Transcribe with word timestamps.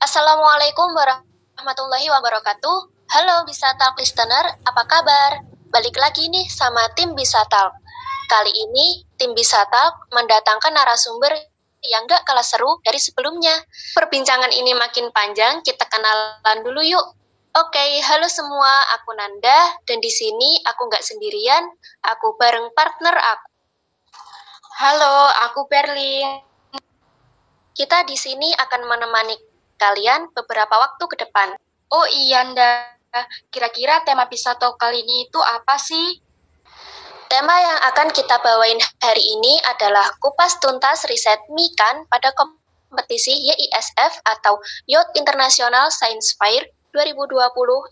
Assalamualaikum 0.00 0.96
warahmatullahi 0.96 2.08
wabarakatuh. 2.08 2.78
Halo 3.12 3.44
Bisa 3.44 3.68
Talk 3.76 4.00
Listener, 4.00 4.56
apa 4.64 4.88
kabar? 4.88 5.44
Balik 5.68 5.92
lagi 6.00 6.24
nih 6.32 6.48
sama 6.48 6.80
tim 6.96 7.12
Bisa 7.12 7.44
Talk. 7.52 7.76
Kali 8.32 8.48
ini 8.48 9.04
tim 9.20 9.36
Bisa 9.36 9.60
Talk 9.68 10.08
mendatangkan 10.08 10.72
narasumber 10.72 11.36
yang 11.84 12.08
gak 12.08 12.24
kalah 12.24 12.40
seru 12.40 12.80
dari 12.80 12.96
sebelumnya. 12.96 13.52
Perbincangan 13.92 14.48
ini 14.56 14.72
makin 14.72 15.12
panjang, 15.12 15.60
kita 15.60 15.84
kenalan 15.84 16.64
dulu 16.64 16.80
yuk. 16.80 17.06
Oke, 17.60 18.00
halo 18.00 18.24
semua, 18.32 18.72
aku 18.96 19.12
Nanda, 19.12 19.84
dan 19.84 20.00
di 20.00 20.08
sini 20.08 20.64
aku 20.64 20.88
nggak 20.88 21.04
sendirian, 21.04 21.76
aku 22.08 22.40
bareng 22.40 22.72
partner 22.72 23.20
aku. 23.20 23.48
Halo, 24.80 25.28
aku 25.44 25.68
Berlin. 25.68 26.40
Kita 27.76 28.08
di 28.08 28.16
sini 28.16 28.48
akan 28.56 28.88
menemani 28.88 29.49
kalian 29.80 30.28
beberapa 30.36 30.76
waktu 30.76 31.04
ke 31.08 31.16
depan. 31.24 31.56
Oh 31.88 32.06
iya, 32.06 32.44
Nanda. 32.44 32.92
Kira-kira 33.50 34.06
tema 34.06 34.30
bisa 34.30 34.54
talk 34.60 34.78
kali 34.78 35.02
ini 35.02 35.26
itu 35.26 35.40
apa 35.42 35.74
sih? 35.80 36.22
Tema 37.26 37.54
yang 37.58 37.78
akan 37.90 38.08
kita 38.14 38.38
bawain 38.42 38.78
hari 39.02 39.22
ini 39.22 39.58
adalah 39.74 40.06
kupas 40.22 40.58
tuntas 40.62 41.02
riset 41.10 41.38
MIKAN 41.50 42.06
pada 42.06 42.30
kompetisi 42.36 43.34
YISF 43.34 44.18
atau 44.26 44.58
Youth 44.86 45.10
International 45.18 45.90
Science 45.90 46.34
Fair 46.38 46.66
2020 46.94 47.38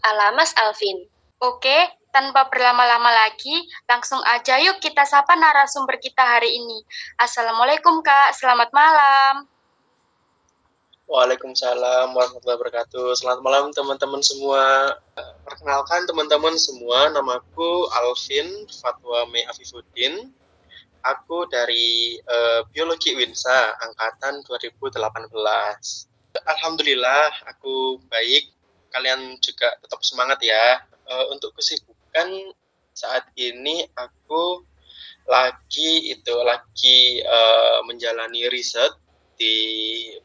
ala 0.06 0.34
Mas 0.34 0.54
Alvin. 0.58 1.06
Oke, 1.38 1.86
tanpa 2.10 2.50
berlama-lama 2.50 3.14
lagi, 3.14 3.62
langsung 3.86 4.18
aja 4.26 4.58
yuk 4.58 4.82
kita 4.82 5.06
sapa 5.06 5.38
narasumber 5.38 6.02
kita 6.02 6.22
hari 6.22 6.50
ini. 6.50 6.82
Assalamualaikum 7.22 8.02
Kak, 8.02 8.34
selamat 8.34 8.74
malam. 8.74 9.57
Waalaikumsalam 11.08 12.12
warahmatullahi 12.12 12.60
wabarakatuh. 12.60 13.16
Selamat 13.16 13.40
malam 13.40 13.72
teman-teman 13.72 14.20
semua. 14.20 14.92
Perkenalkan 15.40 16.04
teman-teman 16.04 16.52
semua, 16.60 17.08
namaku 17.08 17.88
Alvin 17.96 18.68
Fatwa 18.68 19.24
Me 19.32 19.40
Afifuddin. 19.48 20.28
Aku 21.00 21.48
dari 21.48 22.20
uh, 22.28 22.60
Biologi 22.68 23.16
Winsa, 23.16 23.72
angkatan 23.88 24.44
2018. 24.44 25.00
Alhamdulillah, 26.44 27.40
aku 27.56 28.04
baik 28.12 28.52
kalian 28.92 29.40
juga 29.40 29.80
tetap 29.80 30.04
semangat 30.04 30.44
ya. 30.44 30.84
Uh, 31.08 31.32
untuk 31.32 31.56
kesibukan 31.56 32.52
saat 32.92 33.24
ini 33.32 33.88
aku 33.96 34.60
lagi 35.24 36.12
itu 36.12 36.36
lagi 36.44 37.24
uh, 37.24 37.80
menjalani 37.88 38.44
riset 38.52 38.92
di 39.38 39.54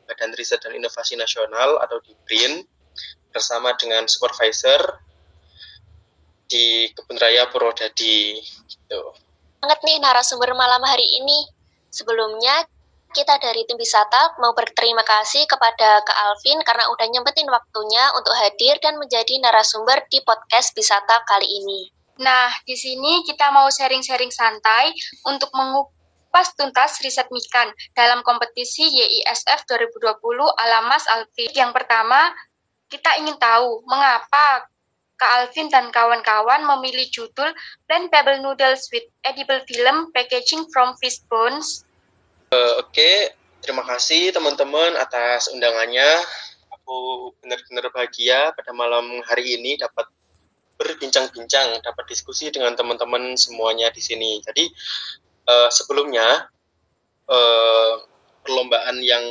Badan 0.09 0.33
Riset 0.33 0.59
dan 0.65 0.73
Inovasi 0.73 1.13
Nasional 1.15 1.77
atau 1.79 2.01
di 2.01 2.17
BRIN 2.25 2.65
bersama 3.29 3.77
dengan 3.77 4.09
supervisor 4.09 4.81
di 6.49 6.89
Kebun 6.93 7.17
Raya 7.17 7.49
Purwodadi 7.49 8.41
gitu. 8.67 9.01
Banget 9.61 9.79
nih 9.85 9.97
narasumber 10.01 10.51
malam 10.53 10.81
hari 10.83 11.05
ini. 11.21 11.49
Sebelumnya 11.93 12.65
kita 13.13 13.37
dari 13.37 13.61
tim 13.69 13.77
Bisata 13.77 14.33
mau 14.41 14.57
berterima 14.57 15.05
kasih 15.05 15.45
kepada 15.45 16.01
Kak 16.01 16.17
Alvin 16.17 16.57
karena 16.65 16.89
udah 16.89 17.07
nyempetin 17.13 17.45
waktunya 17.45 18.09
untuk 18.17 18.33
hadir 18.33 18.81
dan 18.81 18.97
menjadi 18.97 19.37
narasumber 19.39 20.01
di 20.09 20.19
podcast 20.25 20.73
Bisata 20.73 21.21
kali 21.29 21.45
ini. 21.45 21.93
Nah, 22.21 22.49
di 22.65 22.77
sini 22.77 23.25
kita 23.25 23.49
mau 23.49 23.69
sharing-sharing 23.69 24.29
santai 24.29 24.93
untuk 25.25 25.49
mengupas 26.33 26.57
tuntas 26.57 26.97
riset 27.05 27.29
Mikan 27.29 27.69
dalam 27.93 28.25
kompetisi 28.25 28.81
YISF 28.81 29.69
2020 29.69 30.17
ala 30.41 30.81
Mas 30.89 31.05
Alvin. 31.13 31.53
Yang 31.53 31.77
pertama, 31.77 32.33
kita 32.89 33.21
ingin 33.21 33.37
tahu 33.37 33.85
mengapa 33.85 34.65
Kak 35.13 35.29
Alvin 35.29 35.69
dan 35.69 35.93
kawan-kawan 35.93 36.65
memilih 36.65 37.05
judul 37.13 37.53
Plant 37.85 38.09
Pebble 38.09 38.41
Noodles 38.41 38.89
with 38.89 39.05
Edible 39.21 39.61
Film 39.69 40.09
Packaging 40.09 40.65
from 40.73 40.97
Fish 40.97 41.21
Bones 41.29 41.85
Uh, 42.53 42.85
Oke, 42.85 42.93
okay. 42.93 43.17
terima 43.65 43.81
kasih 43.81 44.29
teman-teman 44.29 44.93
atas 44.93 45.49
undangannya. 45.49 46.05
Aku 46.69 47.33
benar-benar 47.41 47.89
bahagia 47.89 48.53
pada 48.53 48.69
malam 48.77 49.25
hari 49.25 49.57
ini 49.57 49.73
dapat 49.73 50.05
berbincang-bincang, 50.77 51.81
dapat 51.81 52.05
diskusi 52.05 52.53
dengan 52.53 52.77
teman-teman 52.77 53.33
semuanya 53.41 53.89
di 53.89 53.97
sini. 54.05 54.37
Jadi 54.45 54.69
uh, 55.47 55.69
sebelumnya 55.71 56.47
uh, 57.27 57.93
perlombaan 58.43 58.99
yang 58.99 59.23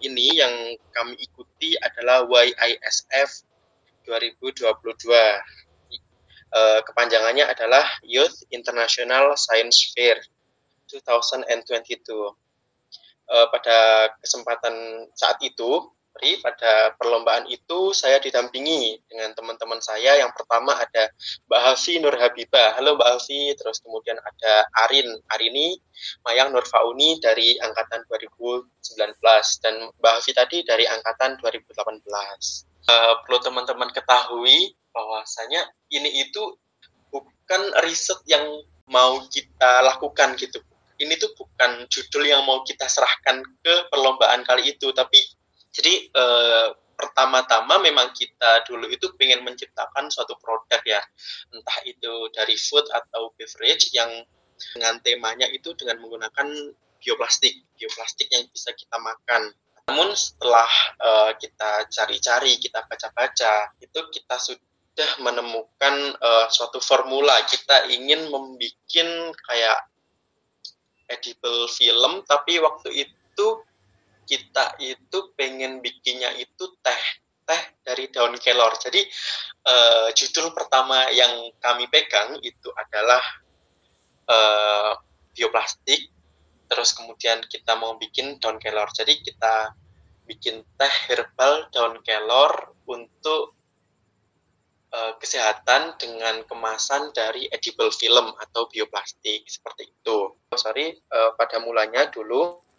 ini 0.00 0.38
yang 0.38 0.54
kami 0.94 1.18
ikuti 1.18 1.76
adalah 1.80 2.24
YISF 2.26 3.44
2022. 4.06 4.74
Uh, 6.50 6.82
kepanjangannya 6.82 7.46
adalah 7.46 7.86
Youth 8.02 8.42
International 8.50 9.38
Science 9.38 9.94
Fair 9.94 10.18
2022 10.90 11.70
uh, 13.30 13.46
pada 13.54 14.10
kesempatan 14.18 15.06
saat 15.14 15.38
itu, 15.46 15.86
Pri, 16.10 16.42
pada 16.42 16.90
perlombaan 16.98 17.46
itu 17.46 17.94
saya 17.94 18.18
didampingi 18.18 18.98
dengan 19.06 19.30
teman-teman 19.32 19.78
saya. 19.78 20.18
Yang 20.18 20.34
pertama 20.34 20.74
ada 20.74 21.06
Mbak 21.46 21.60
Hafi 21.62 22.02
Nur 22.02 22.18
Habibah. 22.18 22.74
Halo 22.74 22.98
Mbak 22.98 23.08
Hafi. 23.14 23.54
Terus 23.54 23.78
kemudian 23.78 24.18
ada 24.18 24.66
Arin 24.86 25.06
Arini 25.30 25.78
Mayang 26.26 26.50
Nur 26.50 26.66
Fauni 26.66 27.22
dari 27.22 27.54
angkatan 27.62 28.02
2019 28.10 28.66
dan 29.62 29.74
Mbak 30.02 30.12
Hafi 30.18 30.32
tadi 30.34 30.58
dari 30.66 30.84
angkatan 30.90 31.38
2018. 31.38 31.78
Uh, 31.78 32.90
eh, 32.90 33.14
perlu 33.22 33.38
teman-teman 33.38 33.90
ketahui 33.94 34.74
bahwasanya 34.90 35.62
ini 35.94 36.26
itu 36.26 36.58
bukan 37.14 37.62
riset 37.86 38.18
yang 38.26 38.42
mau 38.90 39.22
kita 39.30 39.86
lakukan 39.86 40.34
gitu 40.34 40.58
ini 41.00 41.16
tuh 41.16 41.32
bukan 41.32 41.88
judul 41.88 42.28
yang 42.28 42.44
mau 42.44 42.60
kita 42.60 42.84
serahkan 42.84 43.40
ke 43.64 43.74
perlombaan 43.88 44.44
kali 44.44 44.76
itu, 44.76 44.92
tapi 44.92 45.16
jadi 45.70 45.94
eh, 46.10 46.68
pertama-tama 47.00 47.80
memang 47.80 48.12
kita 48.12 48.66
dulu 48.68 48.90
itu 48.92 49.08
ingin 49.16 49.40
menciptakan 49.40 50.12
suatu 50.12 50.36
produk 50.36 50.82
ya, 50.84 51.00
entah 51.54 51.78
itu 51.88 52.28
dari 52.36 52.60
food 52.60 52.84
atau 52.92 53.32
beverage 53.40 53.94
yang 53.96 54.10
dengan 54.60 55.00
temanya 55.00 55.48
itu 55.48 55.72
dengan 55.72 56.04
menggunakan 56.04 56.76
bioplastik, 57.00 57.64
bioplastik 57.80 58.28
yang 58.28 58.44
bisa 58.52 58.76
kita 58.76 59.00
makan. 59.00 59.56
Namun 59.88 60.12
setelah 60.12 60.68
uh, 61.00 61.32
kita 61.40 61.88
cari-cari, 61.88 62.60
kita 62.60 62.84
baca-baca, 62.84 63.72
itu 63.80 64.00
kita 64.12 64.36
sudah 64.36 65.10
menemukan 65.24 65.94
uh, 66.20 66.46
suatu 66.52 66.78
formula. 66.84 67.40
Kita 67.48 67.88
ingin 67.88 68.28
membuat 68.28 68.76
kayak 69.48 69.78
edible 71.10 71.66
film 71.66 72.22
tapi 72.22 72.62
waktu 72.62 73.08
itu 73.08 73.46
kita 74.30 74.78
itu 74.78 75.34
pengen 75.34 75.82
bikinnya 75.82 76.30
itu 76.38 76.70
teh 76.78 77.02
teh 77.42 77.62
dari 77.82 78.06
daun 78.14 78.38
kelor. 78.38 78.78
Jadi 78.78 79.02
uh, 79.66 80.14
judul 80.14 80.54
pertama 80.54 81.10
yang 81.10 81.50
kami 81.58 81.90
pegang 81.90 82.38
itu 82.46 82.70
adalah 82.78 83.18
uh, 84.30 84.94
bioplastik. 85.34 86.14
Terus 86.70 86.94
kemudian 86.94 87.42
kita 87.50 87.74
mau 87.74 87.98
bikin 87.98 88.38
daun 88.38 88.62
kelor. 88.62 88.86
Jadi 88.94 89.18
kita 89.18 89.74
bikin 90.30 90.62
teh 90.78 90.94
herbal 91.10 91.66
daun 91.74 91.98
kelor 92.06 92.70
untuk 92.86 93.58
uh, 94.94 95.18
kesehatan 95.18 95.98
dengan 95.98 96.46
kemasan 96.46 97.10
dari 97.10 97.50
edible 97.50 97.90
film 97.90 98.30
atau 98.38 98.70
bioplastik 98.70 99.42
seperti 99.50 99.90
itu. 99.90 100.38
Sorry, 100.54 100.94
pada 101.10 101.58
mulanya 101.58 102.06
dulu 102.14 102.69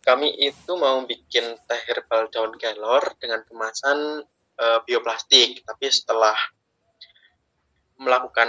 kami 0.00 0.32
itu 0.40 0.72
mau 0.80 1.04
bikin 1.04 1.44
teh 1.68 1.80
herbal 1.88 2.32
daun 2.32 2.56
kelor 2.56 3.04
dengan 3.20 3.44
kemasan 3.44 4.24
uh, 4.56 4.78
bioplastik, 4.88 5.64
tapi 5.64 5.86
setelah 5.92 6.36
melakukan 8.00 8.48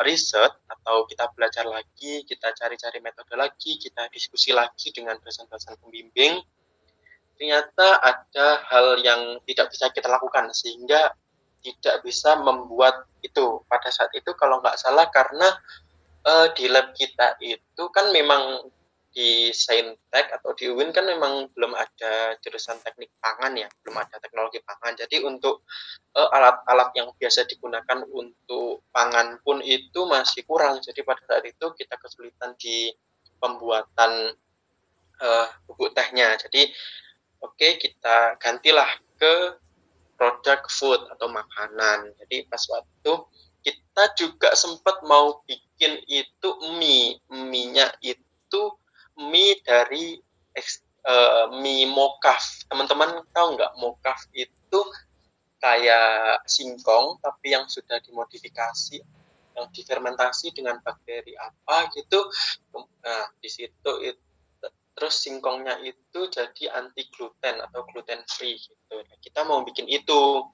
riset 0.00 0.56
atau 0.64 1.04
kita 1.04 1.28
belajar 1.36 1.68
lagi, 1.68 2.24
kita 2.24 2.56
cari-cari 2.56 3.04
metode 3.04 3.36
lagi, 3.36 3.76
kita 3.76 4.08
diskusi 4.08 4.56
lagi 4.56 4.88
dengan 4.88 5.20
dosen-dosen 5.20 5.76
pembimbing, 5.84 6.40
ternyata 7.36 8.00
ada 8.00 8.64
hal 8.72 8.96
yang 9.04 9.36
tidak 9.44 9.68
bisa 9.68 9.92
kita 9.92 10.08
lakukan 10.08 10.48
sehingga 10.56 11.12
tidak 11.60 12.00
bisa 12.00 12.40
membuat 12.40 13.04
itu. 13.20 13.60
Pada 13.68 13.92
saat 13.92 14.16
itu 14.16 14.32
kalau 14.32 14.64
nggak 14.64 14.80
salah 14.80 15.12
karena 15.12 15.48
uh, 16.24 16.48
di 16.56 16.64
lab 16.72 16.96
kita 16.96 17.36
itu 17.44 17.84
kan 17.92 18.08
memang 18.16 18.64
di 19.10 19.50
Saintek 19.50 20.30
atau 20.30 20.54
di 20.54 20.70
UIN 20.70 20.94
kan 20.94 21.02
memang 21.02 21.50
belum 21.50 21.74
ada 21.74 22.38
jurusan 22.38 22.78
teknik 22.82 23.10
pangan 23.18 23.58
ya, 23.58 23.66
belum 23.82 23.98
ada 23.98 24.22
teknologi 24.22 24.62
pangan. 24.62 24.94
Jadi 24.94 25.26
untuk 25.26 25.66
eh, 26.14 26.28
alat-alat 26.30 26.88
uh, 26.90 26.96
yang 26.96 27.08
biasa 27.18 27.46
digunakan 27.50 28.06
untuk 28.06 28.86
pangan 28.94 29.42
pun 29.42 29.58
itu 29.66 30.06
masih 30.06 30.46
kurang. 30.46 30.78
Jadi 30.78 31.02
pada 31.02 31.22
saat 31.26 31.42
itu 31.42 31.66
kita 31.74 31.98
kesulitan 31.98 32.54
di 32.54 32.94
pembuatan 33.42 34.30
uh, 35.20 35.46
bubuk 35.66 35.90
tehnya. 35.92 36.38
Jadi 36.38 36.70
oke 37.42 37.58
okay, 37.58 37.82
kita 37.82 38.38
gantilah 38.38 38.88
ke 39.18 39.58
produk 40.14 40.60
food 40.70 41.00
atau 41.10 41.26
makanan. 41.26 42.14
Jadi 42.22 42.46
pas 42.46 42.62
waktu 42.68 43.12
kita 43.60 44.04
juga 44.16 44.52
sempat 44.56 45.04
mau 45.04 45.40
bikin 45.44 46.00
itu 46.08 46.50
mie, 46.76 47.20
mie-nya 47.28 47.92
itu 48.00 48.62
mie 49.28 49.60
dari 49.60 50.16
uh, 51.04 51.46
mie 51.60 51.88
mokaf. 51.88 52.64
Teman-teman 52.68 53.24
tahu 53.34 53.60
nggak 53.60 53.72
mokaf 53.76 54.24
itu 54.32 54.80
kayak 55.60 56.40
singkong 56.48 57.20
tapi 57.20 57.52
yang 57.52 57.68
sudah 57.68 58.00
dimodifikasi 58.00 59.04
yang 59.60 59.66
difermentasi 59.76 60.56
dengan 60.56 60.80
bakteri 60.80 61.36
apa 61.36 61.92
gitu. 61.92 62.24
Nah, 63.04 63.28
di 63.36 63.50
situ 63.50 63.92
itu 64.00 64.24
terus 64.96 65.16
singkongnya 65.20 65.80
itu 65.80 66.20
jadi 66.28 66.76
anti 66.76 67.08
gluten 67.12 67.60
atau 67.60 67.84
gluten 67.88 68.20
free 68.28 68.56
gitu. 68.56 68.96
Nah, 69.00 69.16
kita 69.20 69.44
mau 69.44 69.60
bikin 69.64 69.88
itu. 69.88 70.44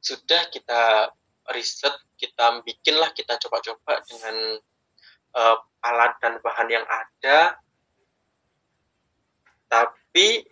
Sudah 0.00 0.48
kita 0.48 1.12
riset, 1.52 1.92
kita 2.16 2.64
bikinlah, 2.64 3.12
kita 3.12 3.36
coba-coba 3.36 4.00
dengan 4.08 4.56
uh, 5.36 5.58
alat 5.92 6.18
dan 6.18 6.38
bahan 6.42 6.68
yang 6.70 6.86
ada. 6.86 7.58
Tapi 9.66 10.46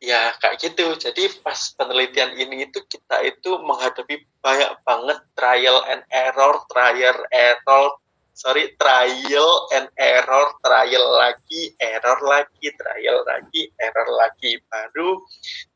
ya 0.00 0.32
kayak 0.40 0.56
gitu. 0.60 0.96
Jadi 0.96 1.40
pas 1.40 1.58
penelitian 1.76 2.36
ini 2.36 2.68
itu 2.68 2.80
kita 2.84 3.24
itu 3.24 3.60
menghadapi 3.60 4.28
banyak 4.40 4.72
banget 4.84 5.18
trial 5.36 5.84
and 5.88 6.02
error, 6.12 6.60
trial 6.68 7.16
error, 7.32 7.96
sorry 8.36 8.76
trial 8.76 9.64
and 9.72 9.88
error 9.96 10.52
trial 10.60 11.04
lagi 11.16 11.72
error 11.80 12.20
lagi 12.20 12.68
trial 12.76 13.24
lagi 13.24 13.72
error 13.80 14.08
lagi 14.12 14.60
baru 14.68 15.24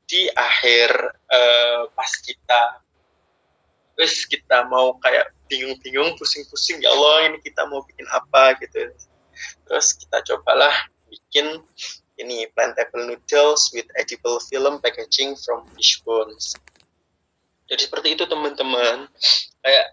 di 0.05 0.29
akhir 0.29 0.93
uh, 1.32 1.88
pas 1.97 2.12
kita 2.20 2.85
wes 3.97 4.29
kita 4.29 4.69
mau 4.69 4.93
kayak 5.00 5.32
bingung-bingung 5.50 6.14
pusing-pusing 6.14 6.79
ya 6.79 6.88
Allah 6.94 7.35
ini 7.35 7.43
kita 7.43 7.67
mau 7.67 7.82
bikin 7.82 8.06
apa? 8.06 8.55
gitu. 8.62 8.94
Terus 9.67 9.87
kita 9.99 10.23
cobalah 10.23 10.73
bikin 11.11 11.58
ini 12.23 12.47
plantable 12.55 13.11
noodles 13.11 13.75
with 13.75 13.88
edible 13.99 14.38
film 14.47 14.79
packaging 14.79 15.35
from 15.35 15.67
fish 15.75 15.99
bones 16.06 16.55
jadi 17.70 17.87
seperti 17.87 18.19
itu 18.19 18.26
teman-teman. 18.26 19.06
Kayak 19.62 19.87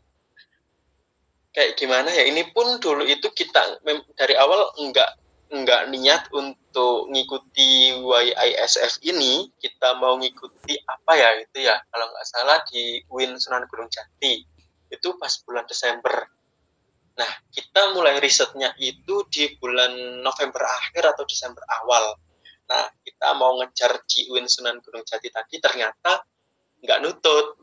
kayak 1.53 1.71
gimana 1.77 2.09
ya? 2.09 2.25
Ini 2.25 2.49
pun 2.49 2.81
dulu 2.81 3.05
itu 3.05 3.29
kita 3.29 3.77
dari 4.17 4.33
awal 4.33 4.73
enggak 4.81 5.13
enggak 5.53 5.87
niat 5.93 6.25
untuk 6.33 7.05
ngikuti 7.13 8.01
YISF 8.01 8.97
ini. 9.05 9.53
Kita 9.61 9.93
mau 10.01 10.17
ngikuti 10.17 10.73
apa 10.89 11.13
ya 11.13 11.29
itu 11.37 11.69
ya? 11.69 11.77
Kalau 11.93 12.09
nggak 12.09 12.25
salah 12.25 12.57
di 12.73 13.05
Win 13.13 13.37
Sunan 13.37 13.69
Gunung 13.69 13.93
Jati 13.93 14.56
itu 14.87 15.15
pas 15.19 15.31
bulan 15.43 15.65
Desember. 15.67 16.27
Nah 17.17 17.31
kita 17.49 17.97
mulai 17.97 18.21
risetnya 18.21 18.71
itu 18.77 19.25
di 19.31 19.57
bulan 19.57 20.21
November 20.21 20.63
akhir 20.63 21.17
atau 21.17 21.23
Desember 21.25 21.63
awal. 21.81 22.15
Nah 22.67 22.83
kita 23.01 23.33
mau 23.35 23.57
ngejar 23.63 24.03
di 24.05 24.27
Win 24.31 24.45
Sunan 24.45 24.79
Gunung 24.83 25.03
Jati 25.03 25.31
tadi 25.31 25.57
ternyata 25.57 26.23
nggak 26.83 26.99
nutut. 27.03 27.57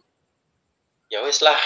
Ya 1.12 1.22
wes 1.22 1.44
lah 1.44 1.56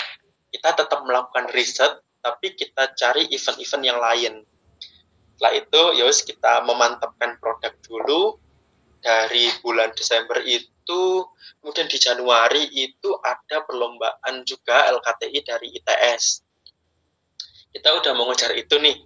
kita 0.52 0.76
tetap 0.76 1.04
melakukan 1.04 1.48
riset 1.54 2.02
tapi 2.18 2.52
kita 2.52 2.92
cari 2.98 3.30
event-event 3.30 3.84
yang 3.84 3.98
lain. 3.98 4.34
Setelah 5.38 5.54
itu, 5.54 5.82
ya 6.02 6.04
kita 6.10 6.52
memantapkan 6.66 7.38
produk 7.38 7.72
dulu. 7.86 8.22
Dari 8.98 9.46
bulan 9.62 9.94
Desember 9.94 10.42
itu, 10.42 10.66
kemudian 11.60 11.88
di 11.90 11.98
Januari 12.00 12.64
itu 12.72 13.10
ada 13.20 13.64
perlombaan 13.64 14.46
juga 14.48 14.88
LKTI 14.94 15.40
dari 15.44 15.68
ITS. 15.76 16.44
Kita 17.68 17.88
udah 18.00 18.12
mau 18.16 18.32
ngejar 18.32 18.56
itu 18.56 18.80
nih, 18.80 18.96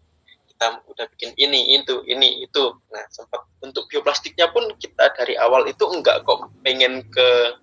kita 0.54 0.86
udah 0.86 1.06
bikin 1.16 1.34
ini, 1.34 1.74
itu, 1.74 2.06
ini, 2.06 2.46
itu. 2.46 2.64
Nah, 2.94 3.04
sempat 3.10 3.42
untuk 3.66 3.90
bioplastiknya 3.90 4.54
pun 4.54 4.70
kita 4.78 5.10
dari 5.18 5.34
awal 5.34 5.66
itu 5.66 5.82
enggak 5.90 6.22
kok 6.22 6.54
pengen 6.62 7.02
ke 7.10 7.58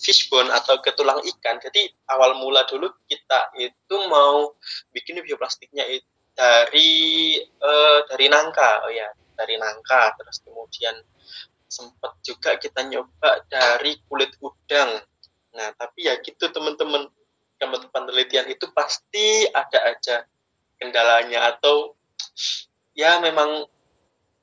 fishbone 0.00 0.48
atau 0.54 0.78
ke 0.80 0.94
tulang 0.94 1.20
ikan. 1.20 1.58
Jadi 1.60 1.90
awal 2.08 2.38
mula 2.38 2.64
dulu 2.70 2.88
kita 3.10 3.52
itu 3.58 3.96
mau 4.06 4.54
bikin 4.94 5.20
bioplastiknya 5.20 5.84
itu 5.90 6.06
dari 6.34 6.90
uh, 7.42 7.98
dari 8.10 8.26
nangka, 8.30 8.86
oh 8.86 8.92
ya 8.92 9.10
dari 9.34 9.58
nangka. 9.58 10.14
Terus 10.18 10.40
kemudian 10.46 10.94
sempat 11.68 12.18
juga 12.22 12.56
kita 12.60 12.86
nyoba 12.86 13.44
dari 13.50 13.98
kulit 14.06 14.34
udang. 14.40 15.00
Nah 15.54 15.68
tapi 15.78 16.06
ya 16.08 16.18
gitu 16.20 16.50
teman-teman. 16.50 17.10
Teman-teman 17.54 18.10
penelitian 18.10 18.50
itu 18.50 18.66
pasti 18.74 19.46
ada 19.54 19.78
aja 19.94 20.26
kendalanya 20.76 21.54
atau 21.54 21.94
ya 22.98 23.22
memang 23.22 23.62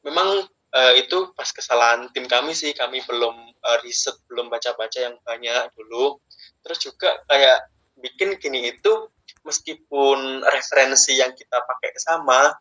memang 0.01 0.47
uh, 0.71 0.93
itu 0.95 1.35
pas 1.35 1.51
kesalahan 1.51 2.07
tim 2.15 2.25
kami 2.25 2.55
sih. 2.55 2.71
Kami 2.71 3.03
belum 3.03 3.35
uh, 3.35 3.77
riset 3.83 4.15
belum 4.31 4.47
baca-baca 4.47 4.99
yang 4.99 5.19
banyak 5.27 5.75
dulu. 5.75 6.17
Terus 6.63 6.79
juga 6.87 7.19
kayak 7.27 7.67
bikin 7.99 8.39
gini 8.39 8.71
itu 8.73 9.11
meskipun 9.45 10.41
referensi 10.47 11.17
yang 11.17 11.33
kita 11.33 11.61
pakai 11.61 11.91
sama 11.97 12.53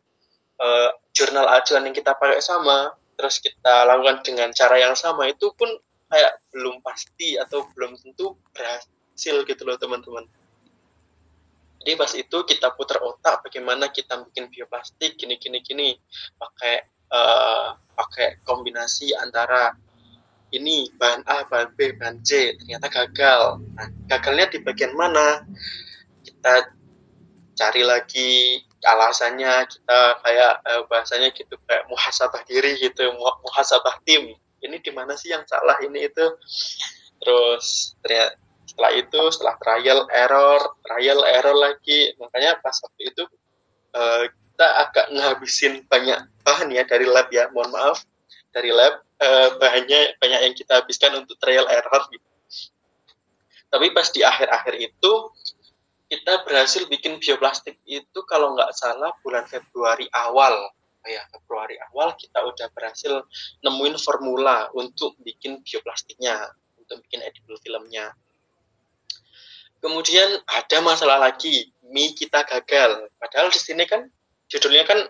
uh, 0.61 0.91
jurnal 1.13 1.49
acuan 1.49 1.89
yang 1.89 1.97
kita 1.97 2.17
pakai 2.17 2.41
sama 2.41 2.93
terus 3.21 3.37
kita 3.45 3.85
lakukan 3.85 4.25
dengan 4.25 4.49
cara 4.57 4.81
yang 4.81 4.97
sama 4.97 5.29
itu 5.29 5.53
pun 5.53 5.69
kayak 6.09 6.41
belum 6.57 6.81
pasti 6.81 7.37
atau 7.37 7.69
belum 7.77 8.01
tentu 8.01 8.33
berhasil 8.57 9.45
gitu 9.45 9.63
loh 9.69 9.77
teman-teman 9.77 10.25
jadi 11.85 12.01
pas 12.01 12.13
itu 12.17 12.39
kita 12.49 12.73
putar 12.73 13.05
otak 13.05 13.45
bagaimana 13.45 13.93
kita 13.93 14.25
bikin 14.25 14.49
bioplastik 14.49 15.21
gini 15.21 15.37
gini 15.37 15.61
gini 15.61 15.89
pakai 16.41 16.89
uh, 17.13 17.77
pakai 17.93 18.41
kombinasi 18.41 19.13
antara 19.21 19.77
ini 20.51 20.91
bahan 20.99 21.23
A, 21.31 21.47
bahan 21.47 21.79
B, 21.79 21.95
bahan 21.95 22.27
C, 22.27 22.59
ternyata 22.59 22.91
gagal. 22.91 23.63
Nah, 23.71 23.87
gagalnya 24.11 24.51
di 24.51 24.59
bagian 24.59 24.99
mana? 24.99 25.47
Kita 26.27 26.75
cari 27.55 27.83
lagi 27.87 28.59
alasannya, 28.85 29.69
kita 29.69 30.01
kayak 30.25 30.53
eh, 30.65 30.83
bahasanya 30.89 31.29
gitu 31.37 31.55
kayak 31.69 31.85
muhasabah 31.93 32.43
diri 32.49 32.77
gitu, 32.81 33.13
muhasabah 33.19 34.01
tim. 34.05 34.33
Ini 34.61 34.77
di 34.81 34.93
mana 34.93 35.17
sih 35.17 35.33
yang 35.33 35.45
salah 35.49 35.77
ini 35.81 36.09
itu? 36.09 36.27
Terus 37.21 37.97
setelah 38.69 38.93
itu, 38.97 39.21
setelah 39.33 39.57
trial 39.61 40.01
error, 40.13 40.61
trial 40.85 41.21
error 41.25 41.57
lagi, 41.57 42.17
makanya 42.21 42.61
pas 42.61 42.77
waktu 42.81 43.03
itu 43.13 43.25
eh, 43.97 44.23
kita 44.33 44.67
agak 44.89 45.07
ngabisin 45.17 45.75
banyak 45.89 46.21
bahan 46.45 46.69
ya 46.73 46.85
dari 46.85 47.09
lab 47.09 47.33
ya, 47.33 47.49
mohon 47.53 47.73
maaf 47.73 48.05
dari 48.51 48.71
lab 48.75 49.01
uh, 49.23 49.49
bahannya 49.57 50.19
banyak 50.19 50.41
yang 50.51 50.55
kita 50.57 50.83
habiskan 50.83 51.15
untuk 51.23 51.39
trial 51.39 51.67
error 51.71 52.03
gitu. 52.11 52.29
Tapi 53.71 53.87
pas 53.95 54.11
di 54.11 54.21
akhir-akhir 54.27 54.75
itu 54.83 55.13
kita 56.11 56.43
berhasil 56.43 56.91
bikin 56.91 57.23
bioplastik 57.23 57.79
itu 57.87 58.19
kalau 58.27 58.59
nggak 58.59 58.75
salah 58.75 59.15
bulan 59.23 59.47
Februari 59.47 60.11
awal. 60.11 60.75
Ya 61.07 61.23
Februari 61.33 61.79
awal 61.91 62.13
kita 62.19 62.43
udah 62.45 62.69
berhasil 62.75 63.25
nemuin 63.63 63.97
formula 63.97 64.69
untuk 64.75 65.15
bikin 65.23 65.63
bioplastiknya 65.63 66.51
untuk 66.77 67.01
bikin 67.07 67.23
edible 67.23 67.57
filmnya. 67.63 68.11
Kemudian 69.81 70.45
ada 70.45 70.79
masalah 70.83 71.31
lagi 71.31 71.71
mie 71.89 72.13
kita 72.13 72.43
gagal. 72.45 73.09
Padahal 73.17 73.49
di 73.49 73.63
sini 73.63 73.87
kan 73.87 74.11
judulnya 74.51 74.85
kan 74.85 75.01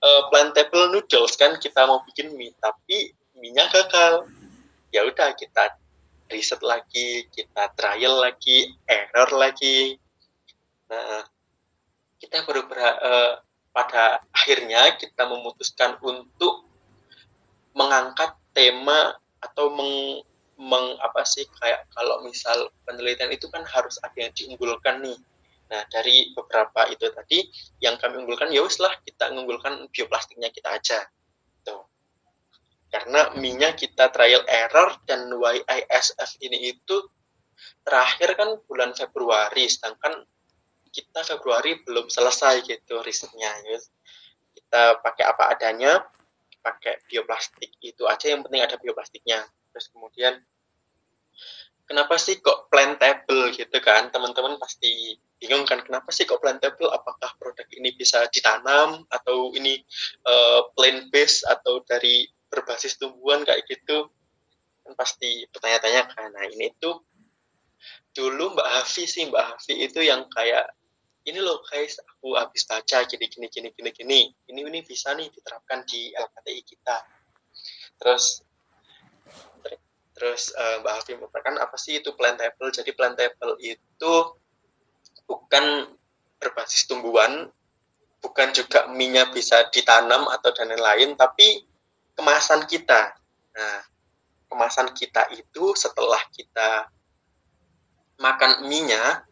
uh, 0.00 0.22
plantable 0.30 0.94
noodles 0.94 1.34
kan 1.36 1.58
kita 1.58 1.84
mau 1.84 2.00
bikin 2.06 2.32
mie 2.38 2.54
tapi 2.62 3.12
mie-nya 3.34 3.66
gagal. 3.68 4.30
Ya 4.94 5.04
udah 5.04 5.34
kita 5.36 5.74
riset 6.30 6.62
lagi 6.62 7.26
kita 7.34 7.76
trial 7.76 8.22
lagi 8.22 8.72
error 8.88 9.30
lagi 9.36 10.00
nah 10.86 11.26
kita 12.22 12.46
baru 12.48 12.64
uh, 12.66 13.32
pada 13.74 14.24
akhirnya 14.32 14.96
kita 14.96 15.28
memutuskan 15.28 16.00
untuk 16.00 16.64
mengangkat 17.76 18.32
tema 18.56 19.12
atau 19.44 19.68
meng, 19.68 20.24
meng 20.56 20.96
apa 21.04 21.28
sih 21.28 21.44
kayak 21.60 21.84
kalau 21.92 22.24
misal 22.24 22.72
penelitian 22.88 23.28
itu 23.28 23.52
kan 23.52 23.60
harus 23.68 24.00
ada 24.00 24.16
yang 24.16 24.32
diunggulkan 24.32 25.04
nih 25.04 25.18
Nah, 25.66 25.82
dari 25.90 26.30
beberapa 26.30 26.86
itu 26.86 27.10
tadi 27.10 27.42
yang 27.82 27.98
kami 27.98 28.22
unggulkan 28.22 28.54
ya 28.54 28.62
lah 28.62 28.94
kita 29.02 29.34
mengunggulkan 29.34 29.90
bioplastiknya 29.90 30.54
kita 30.54 30.78
aja. 30.78 30.98
Tuh. 31.66 31.82
Karena 32.86 33.34
minyak 33.34 33.82
kita 33.82 34.14
trial 34.14 34.46
error 34.46 34.94
dan 35.10 35.26
YISF 35.26 36.38
ini 36.38 36.70
itu 36.70 36.96
terakhir 37.82 38.38
kan 38.38 38.62
bulan 38.70 38.94
Februari 38.94 39.66
sedangkan 39.66 40.22
kita 40.96 41.20
Februari 41.20 41.84
belum 41.84 42.08
selesai 42.08 42.64
gitu 42.64 43.04
risetnya 43.04 43.52
ya. 43.68 43.78
Kita 44.56 45.04
pakai 45.04 45.24
apa 45.28 45.52
adanya, 45.52 46.00
pakai 46.64 47.04
bioplastik 47.04 47.76
itu 47.84 48.08
aja 48.08 48.32
yang 48.32 48.40
penting 48.40 48.64
ada 48.64 48.80
bioplastiknya. 48.80 49.44
Terus 49.76 49.92
kemudian 49.92 50.40
kenapa 51.84 52.16
sih 52.16 52.40
kok 52.40 52.72
plantable 52.72 53.52
gitu 53.54 53.78
kan 53.84 54.10
teman-teman 54.10 54.58
pasti 54.58 55.14
bingung 55.38 55.62
kan 55.68 55.84
kenapa 55.84 56.10
sih 56.10 56.26
kok 56.26 56.42
plantable 56.42 56.90
apakah 56.90 57.30
produk 57.38 57.66
ini 57.76 57.94
bisa 57.94 58.26
ditanam 58.32 59.06
atau 59.12 59.54
ini 59.54 59.84
uh, 60.26 60.66
plant 60.74 61.12
based 61.14 61.46
atau 61.46 61.84
dari 61.86 62.26
berbasis 62.50 62.98
tumbuhan 62.98 63.46
kayak 63.46 63.62
gitu 63.70 64.10
kan 64.82 64.92
pasti 64.98 65.46
bertanya-tanya 65.54 66.10
kan 66.10 66.30
nah 66.34 66.46
ini 66.46 66.74
tuh 66.82 67.02
dulu 68.16 68.56
Mbak 68.56 68.68
Hafi 68.80 69.04
sih 69.06 69.28
Mbak 69.30 69.44
Hafi 69.44 69.74
itu 69.86 70.00
yang 70.02 70.26
kayak 70.32 70.72
ini 71.26 71.38
loh 71.42 71.60
guys 71.66 71.98
aku 72.00 72.38
habis 72.38 72.62
baca 72.64 73.02
gini 73.04 73.26
gini 73.26 73.46
gini 73.50 73.68
gini 73.74 73.90
gini 73.90 74.20
ini 74.50 74.60
ini 74.62 74.80
bisa 74.86 75.12
nih 75.12 75.28
diterapkan 75.30 75.82
di 75.84 76.14
LKTI 76.14 76.62
kita 76.62 76.96
terus 77.98 78.46
Terus 80.16 80.48
uh, 80.56 80.80
Mbak 80.80 80.92
Hafi 80.96 81.12
mengatakan 81.20 81.54
apa 81.60 81.76
sih 81.76 82.00
itu 82.00 82.16
plantable? 82.16 82.72
Jadi 82.72 82.90
plantable 82.96 83.60
itu 83.60 84.14
bukan 85.28 85.92
berbasis 86.40 86.88
tumbuhan, 86.88 87.52
bukan 88.24 88.48
juga 88.56 88.88
minyak 88.88 89.36
bisa 89.36 89.68
ditanam 89.68 90.24
atau 90.32 90.56
dan 90.56 90.72
lain-lain, 90.72 91.20
tapi 91.20 91.68
kemasan 92.16 92.64
kita. 92.64 93.12
Nah, 93.52 93.80
kemasan 94.48 94.96
kita 94.96 95.28
itu 95.36 95.76
setelah 95.76 96.20
kita 96.32 96.88
makan 98.16 98.64
minyak 98.72 99.25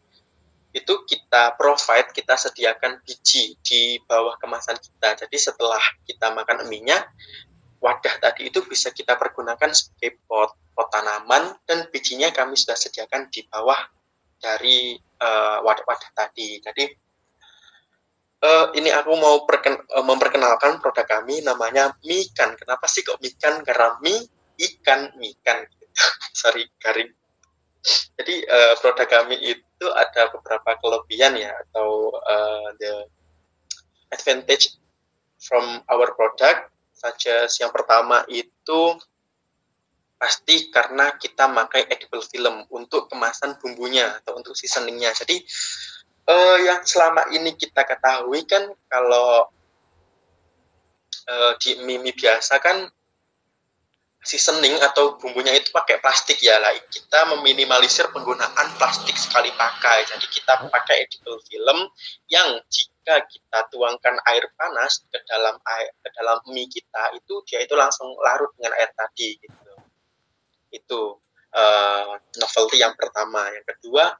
itu 0.75 0.93
kita 1.07 1.55
provide, 1.55 2.11
kita 2.11 2.35
sediakan 2.35 2.99
biji 3.07 3.55
di 3.63 3.95
bawah 4.03 4.35
kemasan 4.35 4.75
kita. 4.75 5.23
Jadi 5.23 5.37
setelah 5.39 5.79
kita 6.03 6.35
makan 6.35 6.67
minyak, 6.67 7.07
wadah 7.79 8.15
tadi 8.19 8.51
itu 8.51 8.59
bisa 8.67 8.91
kita 8.91 9.15
pergunakan 9.15 9.71
sebagai 9.71 10.19
pot 10.27 10.51
pot 10.75 10.91
tanaman 10.91 11.55
dan 11.63 11.87
bijinya 11.87 12.27
kami 12.35 12.59
sudah 12.59 12.75
sediakan 12.75 13.31
di 13.31 13.47
bawah 13.47 13.79
dari 14.35 14.99
uh, 14.99 15.63
wadah-wadah 15.63 16.11
tadi. 16.11 16.59
Jadi 16.59 16.83
uh, 18.43 18.75
ini 18.75 18.91
aku 18.91 19.15
mau 19.15 19.47
perken 19.47 19.79
uh, 19.79 20.03
memperkenalkan 20.03 20.83
produk 20.83 21.07
kami 21.07 21.39
namanya 21.39 21.95
Mikan. 22.03 22.59
Kenapa 22.59 22.91
sih 22.91 23.07
kok 23.07 23.23
Mikan? 23.23 23.63
Karena 23.63 23.95
mi 24.03 24.19
ikan 24.55 25.15
mikan. 25.19 25.63
Sorry 26.39 26.67
garing. 26.79 27.11
Jadi 28.17 28.35
uh, 28.49 28.73
produk 28.81 29.07
kami 29.07 29.37
itu 29.37 29.87
ada 29.93 30.33
beberapa 30.33 30.73
kelebihan 30.81 31.37
ya 31.37 31.53
atau 31.69 32.09
uh, 32.13 32.67
the 32.81 33.05
advantage 34.09 34.77
from 35.37 35.83
our 35.91 36.09
product 36.17 36.73
as 37.05 37.53
yang 37.61 37.69
pertama 37.69 38.25
itu 38.25 38.97
pasti 40.17 40.73
karena 40.73 41.13
kita 41.21 41.45
pakai 41.45 41.85
edible 41.85 42.23
film 42.25 42.65
untuk 42.73 43.11
kemasan 43.11 43.61
bumbunya 43.61 44.09
atau 44.23 44.41
untuk 44.41 44.57
seasoningnya. 44.57 45.13
Jadi 45.13 45.37
uh, 46.25 46.57
yang 46.65 46.81
selama 46.81 47.29
ini 47.29 47.53
kita 47.53 47.85
ketahui 47.85 48.47
kan 48.49 48.73
kalau 48.89 49.45
uh, 51.29 51.51
di 51.61 51.77
mie 51.85 52.15
biasa 52.15 52.57
kan 52.57 52.89
seasoning 54.25 54.75
atau 54.81 55.15
bumbunya 55.21 55.53
itu 55.53 55.69
pakai 55.69 56.01
plastik 56.01 56.41
ya 56.41 56.57
lah 56.57 56.73
kita 56.89 57.29
meminimalisir 57.37 58.09
penggunaan 58.09 58.67
plastik 58.81 59.13
sekali 59.15 59.53
pakai 59.53 60.09
jadi 60.09 60.25
kita 60.25 60.65
pakai 60.67 61.05
edible 61.05 61.37
film 61.45 61.85
yang 62.27 62.57
jika 62.67 63.21
kita 63.29 63.59
tuangkan 63.69 64.17
air 64.33 64.49
panas 64.57 65.05
ke 65.07 65.21
dalam 65.29 65.55
air 65.77 65.93
ke 66.01 66.09
dalam 66.17 66.41
mie 66.49 66.65
kita 66.65 67.13
itu 67.13 67.45
dia 67.45 67.61
itu 67.61 67.77
langsung 67.77 68.09
larut 68.25 68.49
dengan 68.57 68.73
air 68.81 68.89
tadi 68.97 69.37
gitu 69.37 69.73
itu 70.75 71.01
uh, 71.55 72.13
novelty 72.37 72.83
yang 72.83 72.93
pertama. 72.99 73.47
Yang 73.55 73.65
kedua, 73.75 74.11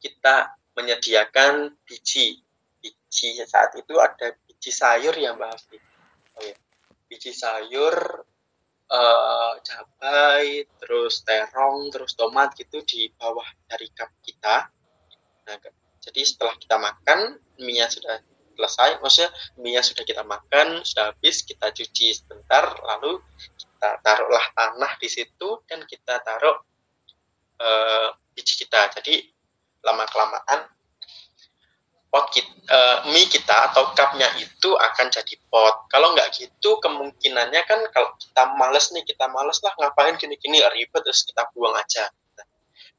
kita 0.00 0.56
menyediakan 0.74 1.76
biji. 1.84 2.40
Biji 2.80 3.40
saat 3.44 3.76
itu 3.76 3.94
ada 4.00 4.34
biji 4.48 4.72
sayur 4.72 5.14
yang 5.16 5.36
Mbak 5.36 5.50
Hafi. 5.52 5.78
Oh 6.40 6.42
ya. 6.42 6.56
Biji 7.08 7.32
sayur, 7.36 8.24
uh, 8.90 9.52
cabai, 9.64 10.68
terus 10.80 11.24
terong, 11.24 11.88
terus 11.92 12.12
tomat 12.18 12.52
gitu 12.58 12.82
di 12.84 13.08
bawah 13.14 13.46
dari 13.68 13.88
cup 13.92 14.10
kita. 14.20 14.68
Nah, 15.44 15.56
jadi 16.00 16.20
setelah 16.24 16.54
kita 16.56 16.76
makan, 16.76 17.40
mie 17.60 17.86
sudah 17.88 18.20
selesai, 18.54 19.02
maksudnya 19.02 19.30
mie 19.60 19.80
sudah 19.80 20.04
kita 20.04 20.22
makan, 20.24 20.84
sudah 20.84 21.12
habis, 21.12 21.42
kita 21.42 21.72
cuci 21.72 22.12
sebentar, 22.12 22.76
lalu 22.80 23.20
kita 23.56 24.00
taruhlah 24.00 24.46
tanah 24.56 24.92
di 25.00 25.08
situ 25.10 25.64
dan 25.68 25.84
kita 25.84 26.20
taruh 26.22 26.56
uh, 27.60 28.08
biji 28.32 28.64
kita. 28.64 28.88
Jadi 29.00 29.32
lama 29.84 30.08
kelamaan 30.08 30.64
pot 32.14 32.30
kita, 32.30 32.54
uh, 32.70 33.10
mie 33.10 33.26
kita 33.26 33.74
atau 33.74 33.90
cupnya 33.90 34.30
itu 34.38 34.70
akan 34.70 35.10
jadi 35.10 35.34
pot. 35.50 35.90
Kalau 35.90 36.14
nggak 36.14 36.30
gitu 36.38 36.78
kemungkinannya 36.78 37.66
kan 37.66 37.82
kalau 37.90 38.14
kita 38.14 38.54
males 38.54 38.94
nih 38.94 39.02
kita 39.02 39.26
males 39.34 39.58
lah 39.66 39.74
ngapain 39.82 40.14
gini-gini 40.14 40.62
ribet 40.62 41.02
terus 41.02 41.26
kita 41.26 41.42
buang 41.50 41.74
aja. 41.74 42.06
Nah, 42.38 42.46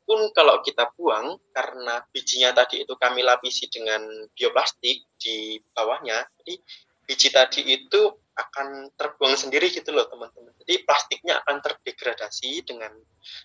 pun 0.03 0.19
kalau 0.35 0.59
kita 0.59 0.91
buang 0.99 1.39
karena 1.55 2.03
bijinya 2.11 2.51
tadi 2.51 2.83
itu 2.83 2.91
kami 2.99 3.23
lapisi 3.23 3.71
dengan 3.71 4.03
bioplastik 4.35 5.07
di 5.15 5.63
bawahnya, 5.71 6.27
jadi 6.43 6.59
biji 7.07 7.31
tadi 7.31 7.61
itu 7.71 8.11
akan 8.35 8.91
terbuang 8.99 9.39
sendiri 9.39 9.71
gitu 9.71 9.95
loh 9.95 10.11
teman-teman. 10.11 10.51
Jadi 10.63 10.83
plastiknya 10.83 11.39
akan 11.43 11.63
terdegradasi 11.63 12.67
dengan 12.67 12.91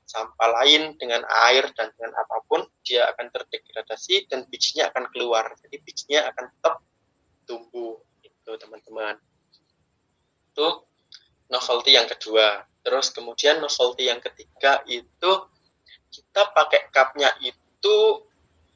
sampah 0.02 0.50
lain, 0.60 0.98
dengan 0.98 1.22
air 1.50 1.70
dan 1.78 1.94
dengan 1.94 2.18
apa 2.18 2.42
pun 2.50 2.66
dia 2.82 3.06
akan 3.14 3.30
terdegradasi 3.30 4.26
dan 4.26 4.50
bijinya 4.50 4.90
akan 4.90 5.06
keluar. 5.14 5.46
Jadi 5.62 5.76
bijinya 5.86 6.26
akan 6.34 6.44
tetap 6.50 6.74
tumbuh 7.46 8.02
itu 8.26 8.50
teman-teman. 8.58 9.14
Itu 10.50 10.66
novelty 11.46 11.94
yang 11.94 12.10
kedua. 12.10 12.66
Terus 12.82 13.14
kemudian 13.14 13.62
novelty 13.62 14.10
yang 14.10 14.18
ketiga 14.18 14.82
itu 14.90 15.30
kita 16.10 16.50
pakai 16.50 16.90
cupnya 16.90 17.30
itu 17.38 17.96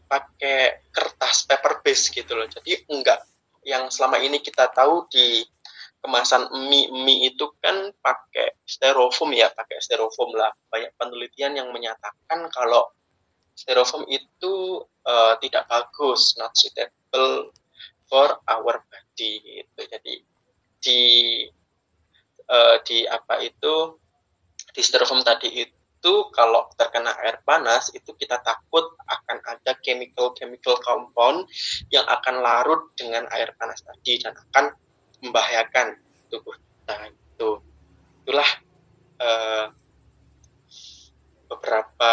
pakai 0.07 0.87
kertas 0.95 1.43
paper 1.51 1.83
base 1.83 2.15
gitu 2.15 2.39
loh. 2.39 2.47
Jadi 2.47 2.87
enggak 2.87 3.19
yang 3.65 3.91
selama 3.91 4.21
ini 4.21 4.39
kita 4.39 4.71
tahu 4.71 5.09
di 5.11 5.43
kemasan 6.05 6.53
mie 6.69 6.93
mie 6.93 7.33
itu 7.33 7.49
kan 7.65 7.89
pakai 8.05 8.61
styrofoam 8.69 9.33
ya 9.33 9.49
pakai 9.57 9.81
styrofoam 9.81 10.37
lah. 10.37 10.53
Banyak 10.69 10.93
penelitian 11.01 11.57
yang 11.57 11.73
menyatakan 11.73 12.53
kalau 12.53 12.93
styrofoam 13.57 14.05
itu 14.13 14.85
uh, 15.09 15.41
tidak 15.41 15.65
bagus 15.65 16.37
not 16.37 16.53
suitable 16.53 17.49
for 18.05 18.37
our 18.45 18.85
body 18.85 19.65
itu 19.65 19.81
jadi 19.89 20.15
di 20.85 21.01
uh, 22.53 22.77
di 22.85 23.09
apa 23.09 23.41
itu 23.41 23.97
di 24.77 24.85
styrofoam 24.85 25.25
tadi 25.25 25.49
itu 25.65 26.15
kalau 26.37 26.69
terkena 26.77 27.17
air 27.25 27.41
panas 27.49 27.89
itu 27.97 28.13
kita 28.13 28.37
takut 28.45 28.93
akan 29.09 29.41
ada 29.49 29.73
chemical 29.81 30.37
chemical 30.37 30.77
compound 30.85 31.49
yang 31.89 32.05
akan 32.05 32.45
larut 32.45 32.93
dengan 32.93 33.25
air 33.33 33.57
panas 33.57 33.81
tadi 33.81 34.21
dan 34.21 34.37
akan 34.37 34.77
membahayakan 35.23 35.99
tubuh 36.33 36.55
kita 36.57 36.97
itu 37.13 37.51
itulah 38.25 38.51
uh, 39.21 39.67
beberapa 41.47 42.13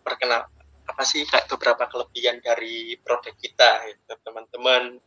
perkenal 0.00 0.48
apa 0.86 1.02
sih 1.06 1.22
kayak 1.26 1.46
beberapa 1.50 1.86
kelebihan 1.88 2.42
dari 2.42 2.96
produk 3.02 3.34
kita 3.38 3.86
itu 3.90 4.12
teman-teman 4.22 5.02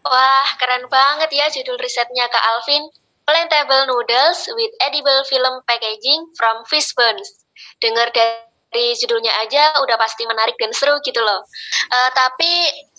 Wah, 0.00 0.48
keren 0.56 0.88
banget 0.88 1.28
ya 1.28 1.46
judul 1.52 1.76
risetnya 1.76 2.24
Kak 2.32 2.40
Alvin. 2.56 2.88
Plantable 3.28 3.84
noodles 3.84 4.48
with 4.56 4.72
edible 4.80 5.22
film 5.28 5.60
packaging 5.68 6.32
from 6.40 6.64
Fishburns. 6.66 7.44
Dengar 7.84 8.08
dari 8.16 8.96
judulnya 8.96 9.30
aja 9.44 9.76
udah 9.84 10.00
pasti 10.00 10.24
menarik 10.24 10.56
dan 10.56 10.72
seru 10.72 10.96
gitu 11.04 11.20
loh. 11.20 11.44
Uh, 11.92 12.10
tapi 12.16 12.48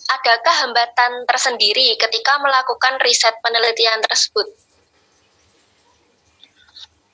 adakah 0.08 0.54
hambatan 0.66 1.24
tersendiri 1.28 1.94
ketika 1.98 2.38
melakukan 2.40 2.98
riset 3.02 3.34
penelitian 3.40 4.00
tersebut? 4.02 4.46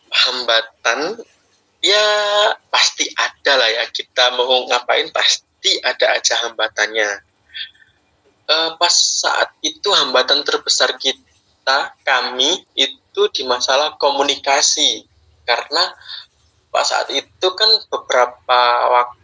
Hambatan 0.08 1.20
ya 1.84 2.08
pasti 2.72 3.06
ada 3.14 3.52
lah 3.54 3.70
ya 3.70 3.84
kita 3.92 4.34
mau 4.34 4.66
ngapain 4.66 5.12
pasti 5.12 5.78
ada 5.84 6.16
aja 6.16 6.34
hambatannya. 6.48 7.10
Uh, 8.48 8.70
pas 8.80 8.94
saat 8.96 9.52
itu 9.60 9.92
hambatan 9.92 10.40
terbesar 10.40 10.96
kita 10.96 11.92
kami 12.00 12.64
itu 12.72 13.22
di 13.36 13.44
masalah 13.44 14.00
komunikasi 14.00 15.04
karena 15.44 15.92
pas 16.72 16.88
saat 16.88 17.12
itu 17.12 17.48
kan 17.52 17.68
beberapa 17.92 18.60
waktu 18.88 19.17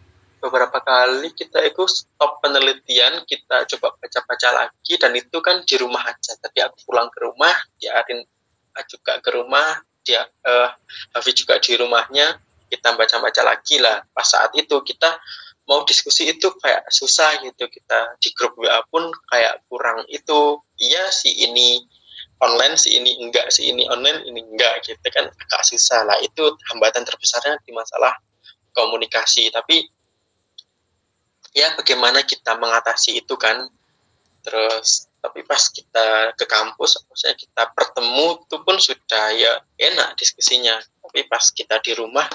beberapa 0.45 0.77
kali 0.77 1.33
kita 1.33 1.65
ikut 1.73 1.89
stop 1.89 2.37
penelitian 2.45 3.25
kita 3.25 3.65
coba 3.65 3.97
baca-baca 3.97 4.49
lagi 4.53 4.93
dan 5.01 5.17
itu 5.17 5.41
kan 5.41 5.65
di 5.65 5.75
rumah 5.81 6.05
aja. 6.05 6.37
Tapi 6.37 6.61
aku 6.61 6.85
pulang 6.85 7.09
ke 7.09 7.25
rumah 7.25 7.53
dia 7.81 7.97
Arin 7.97 8.21
juga 8.85 9.17
ke 9.17 9.29
rumah 9.33 9.81
dia 10.05 10.21
uh, 10.45 10.69
Hafi 11.17 11.33
juga 11.33 11.57
di 11.57 11.73
rumahnya 11.73 12.37
kita 12.69 12.93
baca-baca 12.93 13.41
lagi 13.41 13.81
lah. 13.81 14.05
Pas 14.13 14.29
saat 14.29 14.53
itu 14.53 14.77
kita 14.85 15.17
mau 15.65 15.81
diskusi 15.81 16.29
itu 16.29 16.53
kayak 16.61 16.85
susah 16.93 17.41
gitu 17.41 17.65
kita 17.65 18.13
di 18.21 18.29
grup 18.37 18.53
WA 18.61 18.85
pun 18.93 19.09
kayak 19.33 19.65
kurang 19.65 20.05
itu 20.13 20.61
iya 20.77 21.09
si 21.09 21.33
ini 21.41 21.81
online 22.37 22.77
si 22.77 23.01
ini 23.01 23.17
enggak 23.17 23.49
si 23.49 23.73
ini 23.73 23.89
online 23.89 24.21
ini 24.29 24.45
enggak 24.45 24.85
gitu 24.85 25.07
kan 25.09 25.25
agak 25.25 25.61
susah 25.65 26.05
lah. 26.05 26.21
Itu 26.21 26.53
hambatan 26.69 27.01
terbesarnya 27.01 27.57
di 27.65 27.73
masalah 27.73 28.13
komunikasi. 28.77 29.49
Tapi 29.49 29.94
ya 31.55 31.71
bagaimana 31.79 32.21
kita 32.27 32.59
mengatasi 32.59 33.23
itu 33.23 33.33
kan. 33.39 33.71
Terus 34.45 35.09
tapi 35.23 35.41
pas 35.41 35.57
kita 35.73 36.37
ke 36.37 36.45
kampus 36.45 37.01
maksudnya 37.09 37.33
kita 37.33 37.63
bertemu 37.73 38.45
itu 38.45 38.55
pun 38.61 38.77
sudah 38.77 39.33
ya 39.33 39.53
enak 39.79 40.13
diskusinya. 40.19 40.77
Tapi 41.01 41.25
pas 41.25 41.49
kita 41.49 41.81
di 41.81 41.97
rumah 41.97 42.27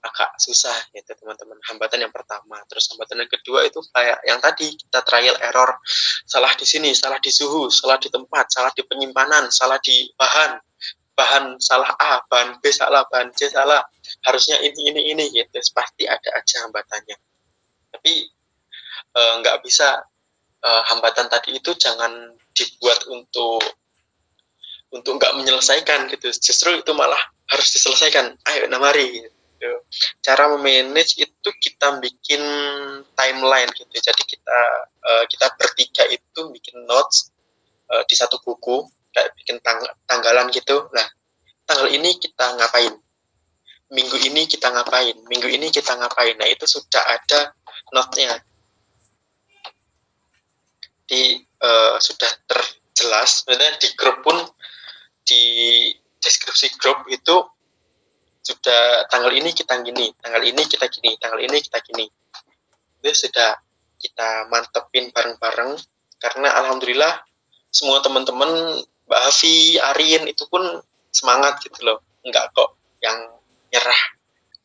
agak 0.00 0.38
susah 0.38 0.72
gitu 0.94 1.12
teman-teman. 1.18 1.58
Hambatan 1.66 2.06
yang 2.06 2.14
pertama. 2.14 2.62
Terus 2.70 2.88
hambatan 2.94 3.26
yang 3.26 3.30
kedua 3.34 3.66
itu 3.66 3.82
kayak 3.90 4.22
yang 4.24 4.38
tadi 4.38 4.78
kita 4.78 5.02
trial 5.02 5.36
error. 5.42 5.76
Salah 6.24 6.54
di 6.54 6.64
sini 6.64 6.94
salah 6.94 7.18
di 7.18 7.28
suhu 7.34 7.68
salah 7.68 7.98
di 7.98 8.08
tempat 8.08 8.46
salah 8.48 8.70
di 8.72 8.86
penyimpanan 8.86 9.50
salah 9.50 9.82
di 9.82 10.08
bahan. 10.14 10.62
Bahan 11.16 11.56
salah 11.64 11.96
A 11.96 12.20
bahan 12.28 12.60
B 12.60 12.68
salah 12.72 13.04
bahan 13.08 13.32
C 13.34 13.48
salah. 13.48 13.82
Harusnya 14.24 14.62
ini 14.62 14.94
ini 14.94 15.00
ini 15.12 15.24
gitu. 15.34 15.58
Pasti 15.74 16.08
ada 16.08 16.30
aja 16.32 16.64
hambatannya. 16.64 17.16
Tapi 17.92 18.35
e, 19.16 19.20
nggak 19.40 19.64
bisa 19.64 20.04
e, 20.60 20.68
hambatan 20.92 21.32
tadi 21.32 21.56
itu 21.56 21.72
jangan 21.80 22.36
dibuat 22.52 23.08
untuk 23.08 23.64
untuk 24.92 25.16
nggak 25.18 25.34
menyelesaikan 25.40 26.06
gitu 26.12 26.28
justru 26.30 26.76
itu 26.76 26.92
malah 26.92 27.20
harus 27.50 27.68
diselesaikan 27.74 28.36
ayo 28.52 28.68
namari 28.68 29.26
gitu. 29.56 29.72
Cara 30.20 30.52
memanage 30.52 31.16
itu 31.16 31.48
kita 31.62 31.98
bikin 31.98 32.42
timeline 33.16 33.70
gitu. 33.72 33.90
Jadi 33.90 34.22
kita 34.28 34.58
uh, 35.00 35.24
kita 35.26 35.46
bertiga 35.56 36.04
itu 36.12 36.40
bikin 36.52 36.84
notes 36.84 37.32
uh, 37.90 38.04
di 38.04 38.14
satu 38.14 38.38
buku 38.44 38.84
kayak 39.16 39.32
bikin 39.40 39.56
tang 39.64 39.80
tanggalan 40.04 40.52
gitu. 40.52 40.86
Nah, 40.92 41.06
tanggal 41.64 41.88
ini 41.88 42.20
kita 42.20 42.56
ngapain? 42.60 42.94
Minggu 43.86 44.16
ini 44.18 44.44
kita 44.50 44.68
ngapain? 44.74 45.16
Minggu 45.30 45.48
ini 45.48 45.72
kita 45.72 45.94
ngapain? 45.96 46.36
Nah, 46.36 46.48
itu 46.50 46.66
sudah 46.68 47.02
ada 47.06 47.54
notnya 47.94 48.36
di 51.06 51.40
uh, 51.62 51.96
sudah 51.98 52.30
terjelas. 52.46 53.42
Sebenarnya 53.42 53.78
di 53.80 53.88
grup 53.94 54.22
pun 54.26 54.36
di 55.26 55.42
deskripsi 56.22 56.78
grup 56.78 57.06
itu 57.10 57.42
sudah 58.46 59.10
tanggal 59.10 59.34
ini 59.34 59.50
kita 59.50 59.74
gini, 59.82 60.14
tanggal 60.22 60.42
ini 60.42 60.62
kita 60.66 60.86
gini, 60.86 61.18
tanggal 61.18 61.42
ini 61.42 61.58
kita 61.58 61.78
gini. 61.82 62.06
Itu 63.02 63.26
sudah 63.26 63.58
kita 63.98 64.46
mantepin 64.50 65.10
bareng-bareng 65.10 65.74
karena 66.22 66.48
alhamdulillah 66.62 67.26
semua 67.74 67.98
teman-teman 68.00 68.82
Mbak 69.06 69.20
Hafi, 69.22 69.78
Arin 69.78 70.26
itu 70.26 70.46
pun 70.50 70.62
semangat 71.14 71.62
gitu 71.62 71.78
loh. 71.86 72.02
Enggak 72.26 72.50
kok 72.54 72.74
yang 73.02 73.18
nyerah. 73.70 74.02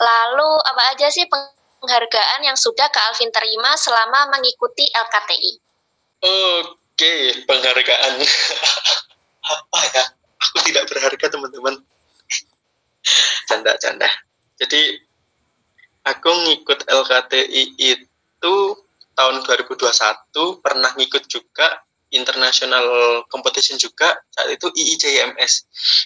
Lalu 0.02 0.50
apa 0.66 0.82
aja 0.98 1.08
sih 1.14 1.30
penghargaan 1.30 2.42
yang 2.42 2.58
sudah 2.58 2.90
Kak 2.90 3.14
Alvin 3.14 3.30
terima 3.30 3.78
selama 3.78 4.34
mengikuti 4.34 4.90
LKTI? 4.90 5.71
Oke, 6.22 7.14
penghargaan. 7.46 8.14
apa 9.52 9.80
ya? 9.94 10.04
Aku 10.42 10.58
tidak 10.66 10.90
berharga 10.90 11.26
teman-teman 11.30 11.82
canda-canda 13.50 14.10
jadi 14.62 14.82
aku 16.06 16.30
ngikut 16.30 16.86
LKTI 16.86 17.64
itu 17.78 18.56
tahun 19.18 19.36
2021 19.46 20.64
pernah 20.64 20.92
ngikut 20.98 21.24
juga 21.30 21.82
international 22.12 22.86
competition 23.32 23.80
juga 23.80 24.20
saat 24.36 24.52
itu 24.52 24.68
IIJMS 24.68 25.54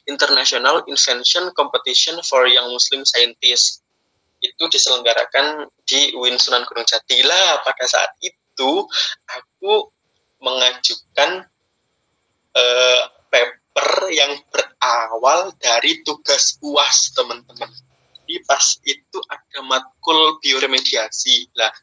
International 0.05 0.85
Invention 0.85 1.49
Competition 1.57 2.21
for 2.23 2.45
Young 2.45 2.69
Muslim 2.69 3.03
Scientists 3.03 3.81
itu 4.43 4.63
diselenggarakan 4.69 5.65
di 5.89 6.13
UIN 6.13 6.37
Sunan 6.37 6.67
Gunung 6.69 6.85
Jati 6.85 7.25
lah 7.25 7.65
pada 7.65 7.89
saat 7.89 8.13
itu 8.21 8.85
aku 9.25 9.94
mengajukan 10.45 11.49
uh, 12.53 13.01
paper 13.33 13.89
yang 14.13 14.37
berawal 14.53 15.49
dari 15.57 16.05
tugas 16.05 16.61
UAS 16.61 17.17
teman-teman. 17.17 17.73
Jadi 18.21 18.35
pas 18.45 18.65
itu 18.85 19.17
ada 19.25 19.59
matkul 19.65 20.37
bioremediasi. 20.39 21.49
Lah 21.57 21.73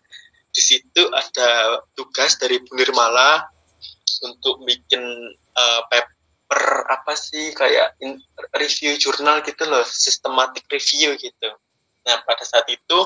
di 0.52 0.62
situ 0.62 1.02
ada 1.10 1.82
tugas 1.98 2.38
dari 2.38 2.62
Bu 2.62 2.78
Nirmala 2.78 3.42
untuk 4.22 4.62
bikin 4.62 5.02
uh, 5.58 5.82
paper 5.90 6.86
apa 6.86 7.18
sih 7.18 7.50
kayak 7.50 7.98
review 8.54 8.94
jurnal 9.02 9.42
gitu 9.42 9.66
loh, 9.66 9.82
systematic 9.82 10.62
review 10.70 11.18
gitu. 11.18 11.50
Nah 12.06 12.16
pada 12.22 12.46
saat 12.46 12.68
itu 12.70 12.98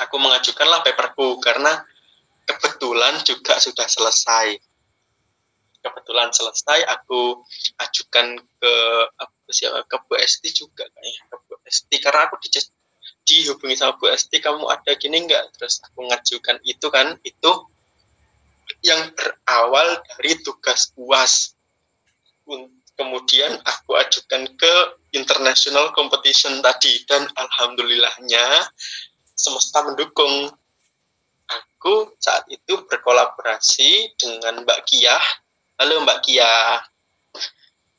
aku 0.00 0.16
mengajukanlah 0.20 0.84
paperku 0.84 1.40
karena 1.40 1.84
kebetulan 2.46 3.20
juga 3.26 3.58
sudah 3.58 3.84
selesai. 3.84 4.56
Kebetulan 5.82 6.30
selesai 6.34 6.82
aku 6.86 7.42
ajukan 7.78 8.38
ke 8.38 8.74
apa 9.18 9.50
siapa 9.54 9.86
ke 9.86 9.96
Bu 10.06 10.18
Esti 10.18 10.50
juga 10.50 10.86
kayaknya 10.90 11.22
ke 11.30 11.36
Bu 11.46 11.54
Esti. 11.66 11.96
Karena 12.02 12.26
aku 12.26 12.38
di 12.42 12.48
dihubungi 13.26 13.74
sama 13.74 13.98
Bu 13.98 14.10
Esti 14.10 14.38
kamu 14.38 14.66
ada 14.70 14.94
gini 14.98 15.26
enggak 15.26 15.50
terus 15.58 15.82
aku 15.82 16.06
ngajukan 16.06 16.62
itu 16.62 16.86
kan 16.90 17.18
itu 17.26 17.52
yang 18.82 19.10
berawal 19.14 19.98
dari 20.02 20.38
tugas 20.42 20.94
UAS. 20.98 21.54
Kemudian 22.96 23.60
aku 23.66 23.92
ajukan 23.98 24.48
ke 24.56 24.74
international 25.12 25.92
competition 25.92 26.64
tadi 26.64 27.02
dan 27.04 27.28
alhamdulillahnya 27.34 28.72
semesta 29.36 29.84
mendukung 29.84 30.48
aku 31.50 32.14
saat 32.18 32.46
itu 32.50 32.82
berkolaborasi 32.86 34.18
dengan 34.18 34.66
Mbak 34.66 34.80
Kiah. 34.90 35.26
Halo 35.76 36.00
Mbak 36.02 36.18
Kia, 36.24 36.80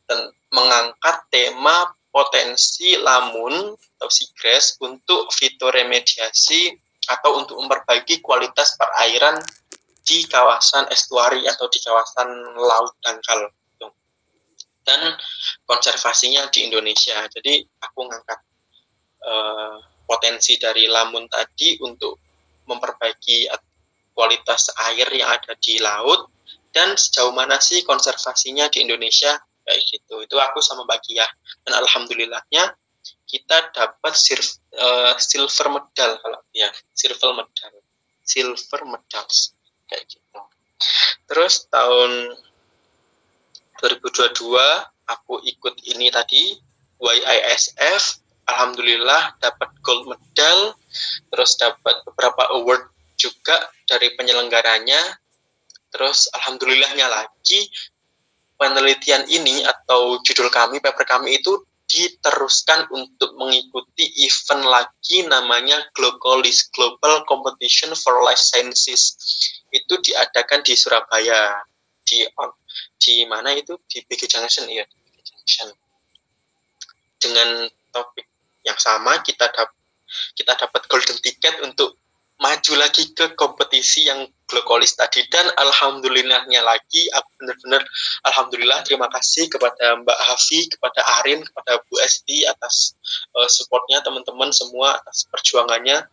dan 0.09 0.33
mengangkat 0.49 1.29
tema 1.29 1.93
potensi 2.09 2.97
lamun 2.97 3.77
atau 3.77 4.09
sigres 4.09 4.79
untuk 4.81 5.29
fitoremediasi 5.29 6.73
atau 7.07 7.45
untuk 7.45 7.61
memperbaiki 7.61 8.19
kualitas 8.25 8.73
perairan 8.75 9.37
di 10.01 10.25
kawasan 10.25 10.89
estuari 10.89 11.45
atau 11.45 11.69
di 11.69 11.79
kawasan 11.83 12.27
laut 12.57 12.95
dangkal. 13.03 13.51
Dan 14.87 15.19
konservasinya 15.67 16.47
di 16.47 16.71
Indonesia. 16.71 17.19
Jadi 17.27 17.59
aku 17.83 18.07
ngangkat 18.07 18.39
uh, 19.27 19.75
potensi 20.07 20.55
dari 20.55 20.87
lamun 20.87 21.27
tadi 21.27 21.75
untuk 21.83 22.26
memperbaiki 22.67 23.47
kualitas 24.13 24.69
air 24.91 25.07
yang 25.13 25.29
ada 25.29 25.55
di 25.57 25.79
laut 25.79 26.29
dan 26.75 26.93
sejauh 26.93 27.31
mana 27.31 27.57
sih 27.57 27.81
konservasinya 27.87 28.69
di 28.69 28.85
Indonesia? 28.85 29.39
Kayak 29.67 29.81
gitu. 29.89 30.23
Itu 30.23 30.35
aku 30.39 30.63
sama 30.63 30.87
Mbak 30.87 30.99
Kia 31.03 31.27
dan 31.67 31.73
alhamdulillahnya 31.79 32.71
kita 33.27 33.71
dapat 33.75 34.13
sir, 34.15 34.39
uh, 34.79 35.15
silver 35.19 35.67
medal 35.71 36.15
kalau 36.23 36.39
ya 36.55 36.71
silver 36.95 37.35
medal. 37.35 37.73
Silver 38.23 38.81
medals. 38.87 39.55
Kayak 39.87 40.03
gitu. 40.07 40.39
Terus 41.27 41.67
tahun 41.67 42.35
2022 43.83 44.47
aku 45.07 45.33
ikut 45.43 45.75
ini 45.85 46.07
tadi 46.09 46.55
YISF 46.97 48.26
alhamdulillah 48.47 49.35
dapat 49.43 49.69
gold 49.83 50.07
medal 50.09 50.75
terus 51.31 51.55
dapat 51.59 52.01
beberapa 52.07 52.47
award 52.55 52.87
juga 53.17 53.71
dari 53.89 54.13
penyelenggaranya 54.15 54.99
Terus 55.91 56.27
alhamdulillahnya 56.35 57.07
lagi 57.07 57.71
penelitian 58.59 59.23
ini 59.31 59.63
atau 59.63 60.19
judul 60.21 60.51
kami, 60.51 60.83
paper 60.83 61.05
kami 61.07 61.39
itu 61.39 61.63
diteruskan 61.87 62.91
untuk 62.91 63.31
mengikuti 63.39 64.03
event 64.27 64.67
lagi 64.67 65.23
namanya 65.23 65.79
Globalis 65.95 66.67
Global 66.75 67.23
Competition 67.23 67.95
for 67.95 68.19
Life 68.27 68.43
Sciences. 68.43 69.15
Itu 69.71 69.97
diadakan 70.03 70.61
di 70.67 70.75
Surabaya. 70.75 71.63
Di 72.03 72.23
di 72.99 73.23
mana 73.27 73.51
itu 73.55 73.75
di 73.87 74.03
BG 74.03 74.27
Junction 74.27 74.67
ya, 74.67 74.83
BG 74.83 75.17
Junction. 75.23 75.67
Dengan 77.17 77.71
topik 77.89 78.27
yang 78.67 78.77
sama 78.77 79.23
kita 79.23 79.47
dapat 79.47 79.73
kita 80.35 80.53
dapat 80.55 80.81
golden 80.91 81.17
ticket 81.23 81.55
untuk 81.63 81.95
maju 82.37 82.73
lagi 82.77 83.09
ke 83.17 83.33
kompetisi 83.33 84.05
yang 84.05 84.29
Glokolis 84.47 84.95
tadi 84.95 85.25
dan 85.27 85.43
alhamdulillahnya 85.59 86.63
lagi 86.63 87.09
aku 87.11 87.29
benar-benar 87.41 87.83
alhamdulillah 88.29 88.79
terima 88.87 89.11
kasih 89.11 89.49
kepada 89.51 89.99
Mbak 90.05 90.19
Hafi, 90.31 90.71
kepada 90.71 91.01
Arin, 91.19 91.43
kepada 91.43 91.81
Bu 91.89 91.99
Esti 91.99 92.47
atas 92.47 92.95
uh, 93.35 93.49
supportnya 93.49 93.99
teman-teman 94.05 94.53
semua 94.55 94.95
atas 95.01 95.27
perjuangannya 95.33 96.05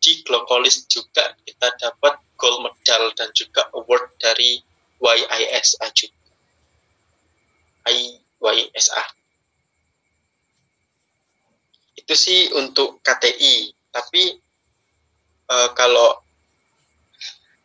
di 0.00 0.18
Glokolis 0.26 0.88
juga 0.90 1.36
kita 1.46 1.68
dapat 1.78 2.18
gold 2.40 2.64
medal 2.64 3.12
dan 3.14 3.30
juga 3.36 3.68
award 3.76 4.06
dari 4.18 4.60
YISA 5.00 5.86
juga. 5.92 6.32
IYSA. 7.86 9.02
Itu 12.06 12.14
sih 12.14 12.54
untuk 12.54 13.02
KTI. 13.02 13.74
Tapi 13.90 14.38
uh, 15.50 15.74
kalau 15.74 16.22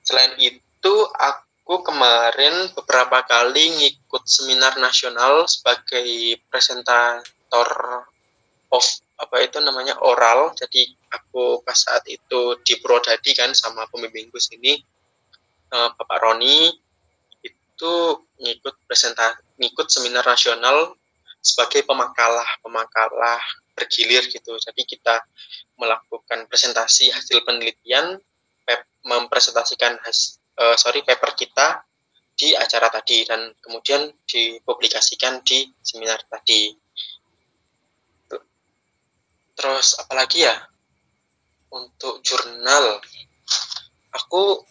selain 0.01 0.33
itu 0.41 0.93
aku 1.13 1.85
kemarin 1.85 2.73
beberapa 2.73 3.21
kali 3.21 3.69
ngikut 3.69 4.25
seminar 4.25 4.81
nasional 4.81 5.45
sebagai 5.45 6.41
presentator 6.49 7.69
of 8.73 8.85
apa 9.21 9.45
itu 9.45 9.61
namanya 9.61 10.01
oral. 10.01 10.57
Jadi 10.57 10.89
aku 11.13 11.61
pas 11.61 11.77
saat 11.77 12.01
itu 12.09 12.57
di 12.65 12.81
Prodadi 12.81 13.37
kan 13.37 13.53
sama 13.53 13.85
pembimbingku 13.93 14.41
sini 14.41 14.73
uh, 15.69 15.93
Bapak 15.93 16.17
Roni 16.17 16.73
itu 17.45 17.93
ngikut 18.41 18.89
presentasi 18.89 19.37
ngikut 19.61 19.87
seminar 19.89 20.25
nasional 20.25 20.97
sebagai 21.41 21.81
pemakalah 21.85 22.45
pemakalah 22.61 23.41
bergilir 23.81 24.21
gitu. 24.29 24.53
Jadi 24.61 24.85
kita 24.85 25.25
melakukan 25.81 26.45
presentasi 26.45 27.09
hasil 27.09 27.41
penelitian 27.41 28.21
mempresentasikan 29.01 29.97
has, 30.05 30.37
uh, 30.61 30.77
sorry 30.77 31.01
paper 31.01 31.33
kita 31.33 31.81
di 32.37 32.53
acara 32.53 32.89
tadi 32.89 33.25
dan 33.25 33.53
kemudian 33.61 34.09
dipublikasikan 34.25 35.41
di 35.41 35.65
seminar 35.81 36.21
tadi. 36.29 36.73
Terus 39.57 39.97
apalagi 40.01 40.45
ya? 40.45 40.57
Untuk 41.71 42.19
jurnal 42.25 42.99
aku 44.11 44.65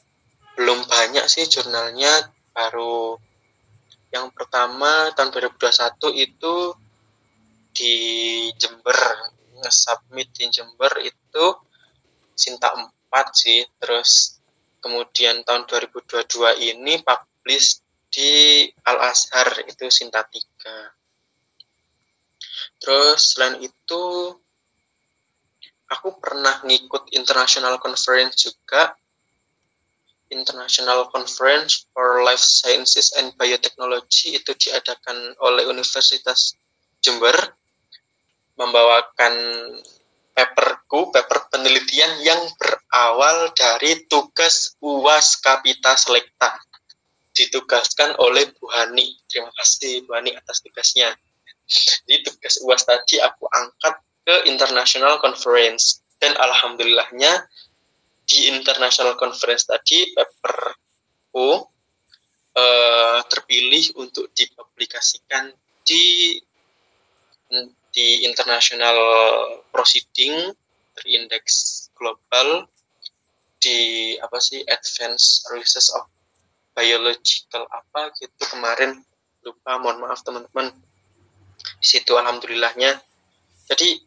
belum 0.58 0.84
banyak 0.84 1.24
sih 1.30 1.48
jurnalnya. 1.48 2.28
Baru 2.50 3.16
yang 4.10 4.34
pertama 4.34 5.14
tahun 5.14 5.30
2021 5.30 6.26
itu 6.26 6.54
di 7.74 7.94
Jember. 8.56 8.98
Nge-submit 9.60 10.28
di 10.32 10.48
Jember 10.48 10.92
itu 11.04 11.44
Sinta 12.32 12.72
4 12.72 12.90
sih. 13.34 13.60
Terus 13.78 14.40
kemudian 14.80 15.44
tahun 15.44 15.68
2022 15.68 16.72
ini 16.72 17.02
publish 17.04 17.84
di 18.10 18.64
Al 18.86 19.10
Azhar 19.10 19.66
itu 19.68 19.86
Sinta 19.92 20.24
3 20.26 21.00
terus 22.80 23.36
selain 23.36 23.60
itu 23.60 24.02
aku 25.92 26.08
pernah 26.16 26.64
ngikut 26.64 27.12
international 27.12 27.76
conference 27.76 28.48
juga. 28.48 28.96
International 30.30 31.10
Conference 31.10 31.90
for 31.90 32.22
Life 32.22 32.38
Sciences 32.38 33.10
and 33.18 33.34
Biotechnology 33.34 34.38
itu 34.38 34.54
diadakan 34.54 35.34
oleh 35.42 35.66
Universitas 35.66 36.54
Jember 37.02 37.34
membawakan 38.60 39.34
paperku, 40.36 41.08
paper 41.08 41.48
penelitian 41.48 42.12
yang 42.20 42.40
berawal 42.60 43.48
dari 43.56 44.04
tugas 44.04 44.76
UAS 44.84 45.40
Kapita 45.40 45.96
Selekta 45.96 46.60
ditugaskan 47.32 48.20
oleh 48.20 48.52
Bu 48.52 48.68
Hani. 48.68 49.16
Terima 49.24 49.48
kasih 49.56 50.04
Bu 50.04 50.12
Hani 50.12 50.36
atas 50.36 50.60
tugasnya. 50.60 51.16
Di 52.04 52.20
tugas 52.20 52.60
UAS 52.60 52.84
tadi 52.84 53.16
aku 53.22 53.48
angkat 53.48 53.94
ke 54.28 54.36
International 54.50 55.16
Conference 55.22 56.04
dan 56.20 56.36
alhamdulillahnya 56.36 57.48
di 58.28 58.46
international 58.46 59.18
conference 59.18 59.66
tadi 59.66 60.14
paperku 60.14 61.66
uh, 62.54 63.20
terpilih 63.26 63.98
untuk 63.98 64.30
dipublikasikan 64.36 65.50
di 65.82 66.38
di 67.90 68.26
international 68.26 68.96
proceeding 69.74 70.54
terindeks 70.94 71.88
global 71.98 72.66
di 73.60 74.16
apa 74.16 74.40
sih 74.40 74.64
advanced 74.64 75.44
research 75.52 75.92
of 75.98 76.08
biological 76.72 77.68
apa 77.68 78.14
gitu 78.16 78.42
kemarin. 78.48 79.04
Lupa 79.44 79.76
mohon 79.80 80.00
maaf 80.00 80.24
teman-teman. 80.24 80.72
Di 81.80 81.86
situ 81.86 82.16
alhamdulillahnya. 82.16 82.96
Jadi 83.68 84.00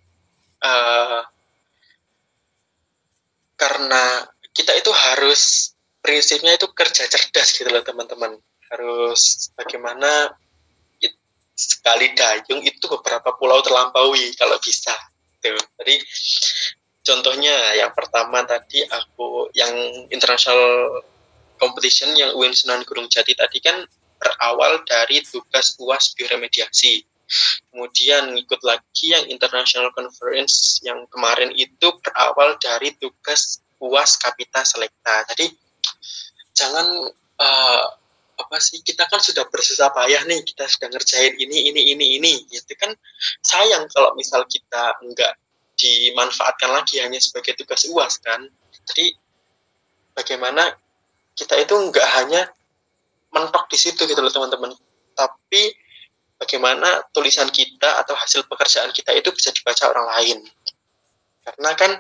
uh, 0.66 1.22
karena 3.54 4.26
kita 4.54 4.74
itu 4.76 4.92
harus 4.92 5.74
prinsipnya 6.04 6.58
itu 6.58 6.68
kerja 6.74 7.08
cerdas 7.08 7.54
gitu 7.56 7.70
loh 7.70 7.86
teman-teman. 7.86 8.38
Harus 8.74 9.54
bagaimana 9.54 10.34
sekali 11.54 12.18
dayung 12.18 12.66
itu 12.66 12.86
beberapa 12.90 13.34
pulau 13.38 13.62
terlampaui 13.62 14.34
kalau 14.38 14.58
bisa 14.58 14.94
tuh 15.38 15.54
jadi 15.80 15.96
contohnya 17.04 17.56
yang 17.78 17.92
pertama 17.94 18.42
tadi 18.48 18.82
aku 18.88 19.54
yang 19.54 19.74
international 20.10 21.04
competition 21.62 22.16
yang 22.18 22.34
UN 22.34 22.56
Sunan 22.56 22.82
Gunung 22.88 23.12
Jati 23.12 23.38
tadi 23.38 23.62
kan 23.62 23.86
berawal 24.18 24.82
dari 24.88 25.22
tugas 25.28 25.76
UAS 25.78 26.16
bioremediasi 26.16 27.06
Kemudian 27.74 28.38
ikut 28.38 28.62
lagi 28.62 29.10
yang 29.10 29.26
International 29.32 29.90
Conference 29.96 30.84
yang 30.86 31.08
kemarin 31.10 31.50
itu 31.56 31.88
berawal 32.04 32.60
dari 32.62 32.94
tugas 33.02 33.64
UAS 33.82 34.22
Kapita 34.22 34.62
Selekta. 34.62 35.26
Jadi 35.34 35.50
jangan 36.54 37.10
uh, 37.42 37.84
apa 38.34 38.58
sih 38.58 38.82
kita 38.82 39.06
kan 39.06 39.22
sudah 39.22 39.46
bersusah 39.50 39.94
payah 39.94 40.26
nih 40.26 40.42
kita 40.42 40.66
sudah 40.66 40.90
ngerjain 40.90 41.38
ini 41.38 41.70
ini 41.70 41.94
ini 41.94 42.06
ini 42.18 42.34
itu 42.50 42.74
kan. 42.78 42.92
Sayang 43.46 43.90
kalau 43.94 44.18
misal 44.18 44.44
kita 44.50 44.98
enggak 45.06 45.38
dimanfaatkan 45.78 46.70
lagi 46.74 47.02
hanya 47.02 47.18
sebagai 47.22 47.58
tugas 47.58 47.86
uas 47.90 48.18
kan. 48.22 48.46
Jadi 48.90 49.14
bagaimana 50.18 50.74
kita 51.34 51.58
itu 51.62 51.74
enggak 51.78 52.08
hanya 52.22 52.50
mentok 53.34 53.70
di 53.70 53.78
situ 53.78 54.06
gitu 54.06 54.22
loh 54.22 54.34
teman-teman. 54.34 54.74
Tapi 55.14 55.74
bagaimana 56.38 57.06
tulisan 57.16 57.50
kita 57.50 58.04
atau 58.04 58.14
hasil 58.18 58.46
pekerjaan 58.50 58.92
kita 58.92 59.14
itu 59.16 59.30
bisa 59.34 59.50
dibaca 59.56 59.90
orang 59.90 60.08
lain. 60.18 60.38
Karena 61.44 61.72
kan 61.76 61.92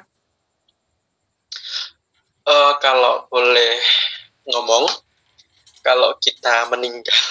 uh, 2.47 2.73
kalau 2.79 3.27
boleh 3.31 3.79
ngomong, 4.47 4.85
kalau 5.83 6.15
kita 6.17 6.71
meninggal, 6.71 7.23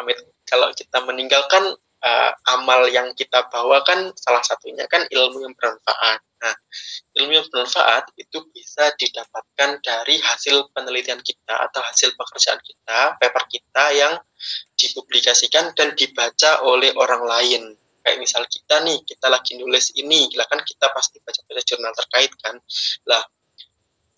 amit, 0.00 0.18
kalau 0.48 0.72
kita 0.72 0.98
meninggalkan 1.04 1.76
uh, 2.02 2.32
amal 2.56 2.88
yang 2.88 3.12
kita 3.14 3.46
bawa 3.52 3.84
kan 3.84 4.10
salah 4.16 4.42
satunya 4.42 4.88
kan 4.88 5.04
ilmu 5.06 5.44
yang 5.44 5.54
bermanfaat. 5.54 6.20
Nah, 6.38 6.54
ilmu 7.18 7.34
yang 7.34 7.46
bermanfaat 7.50 8.14
itu 8.14 8.38
bisa 8.54 8.94
didapatkan 8.94 9.82
dari 9.82 10.22
hasil 10.22 10.70
penelitian 10.70 11.18
kita 11.20 11.54
atau 11.68 11.82
hasil 11.82 12.14
pekerjaan 12.14 12.62
kita, 12.62 13.18
paper 13.18 13.44
kita 13.50 13.84
yang 13.94 14.14
dipublikasikan 14.78 15.74
dan 15.74 15.98
dibaca 15.98 16.62
oleh 16.62 16.94
orang 16.94 17.22
lain. 17.26 17.62
Kayak 17.98 18.18
misal 18.22 18.42
kita 18.46 18.86
nih, 18.86 19.02
kita 19.04 19.26
lagi 19.28 19.58
nulis 19.58 19.92
ini, 19.98 20.30
lah 20.38 20.46
kan 20.46 20.62
kita 20.62 20.88
pasti 20.94 21.18
baca-baca 21.20 21.60
jurnal 21.66 21.92
terkait 21.92 22.32
kan. 22.40 22.56
Lah, 23.10 23.20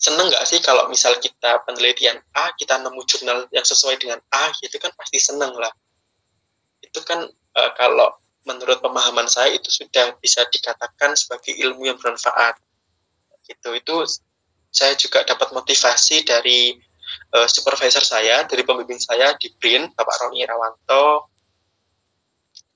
seneng 0.00 0.32
nggak 0.32 0.48
sih 0.48 0.64
kalau 0.64 0.88
misal 0.88 1.12
kita 1.20 1.60
penelitian 1.68 2.16
A, 2.32 2.56
kita 2.56 2.80
nemu 2.80 3.04
jurnal 3.04 3.44
yang 3.52 3.62
sesuai 3.68 4.00
dengan 4.00 4.16
A, 4.32 4.48
itu 4.64 4.80
kan 4.80 4.88
pasti 4.96 5.20
seneng 5.20 5.52
lah. 5.60 5.70
Itu 6.80 7.04
kan 7.04 7.28
e, 7.28 7.60
kalau 7.76 8.16
menurut 8.48 8.80
pemahaman 8.80 9.28
saya 9.28 9.52
itu 9.52 9.68
sudah 9.68 10.16
bisa 10.18 10.42
dikatakan 10.48 11.12
sebagai 11.14 11.52
ilmu 11.52 11.86
yang 11.86 12.00
bermanfaat. 12.00 12.56
Gitu. 13.44 13.68
Itu 13.76 14.08
saya 14.70 14.94
juga 14.96 15.22
dapat 15.22 15.54
motivasi 15.54 16.24
dari 16.26 16.74
uh, 17.34 17.46
supervisor 17.46 18.02
saya, 18.02 18.42
dari 18.46 18.66
pembimbing 18.66 18.98
saya 18.98 19.34
di 19.38 19.50
BRIN, 19.54 19.94
Bapak 19.94 20.26
Roni 20.26 20.42
Irawanto. 20.42 21.30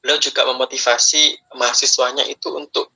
Beliau 0.05 0.19
juga 0.21 0.45
memotivasi 0.47 1.55
mahasiswanya 1.57 2.29
itu 2.29 2.53
untuk 2.53 2.94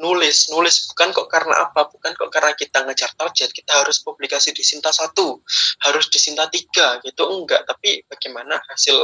nulis. 0.00 0.48
Nulis 0.50 0.88
bukan 0.90 1.12
kok 1.12 1.28
karena 1.28 1.68
apa? 1.68 1.86
Bukan 1.92 2.16
kok 2.16 2.32
karena 2.32 2.56
kita 2.56 2.82
ngejar 2.88 3.12
target. 3.14 3.52
Kita 3.52 3.84
harus 3.84 4.00
publikasi 4.00 4.50
di 4.56 4.64
Sinta 4.64 4.88
satu. 4.90 5.38
Harus 5.84 6.08
di 6.08 6.16
Sinta 6.16 6.48
tiga 6.48 6.98
gitu. 7.04 7.28
Enggak. 7.28 7.68
Tapi 7.68 8.02
bagaimana 8.08 8.56
hasil 8.72 8.96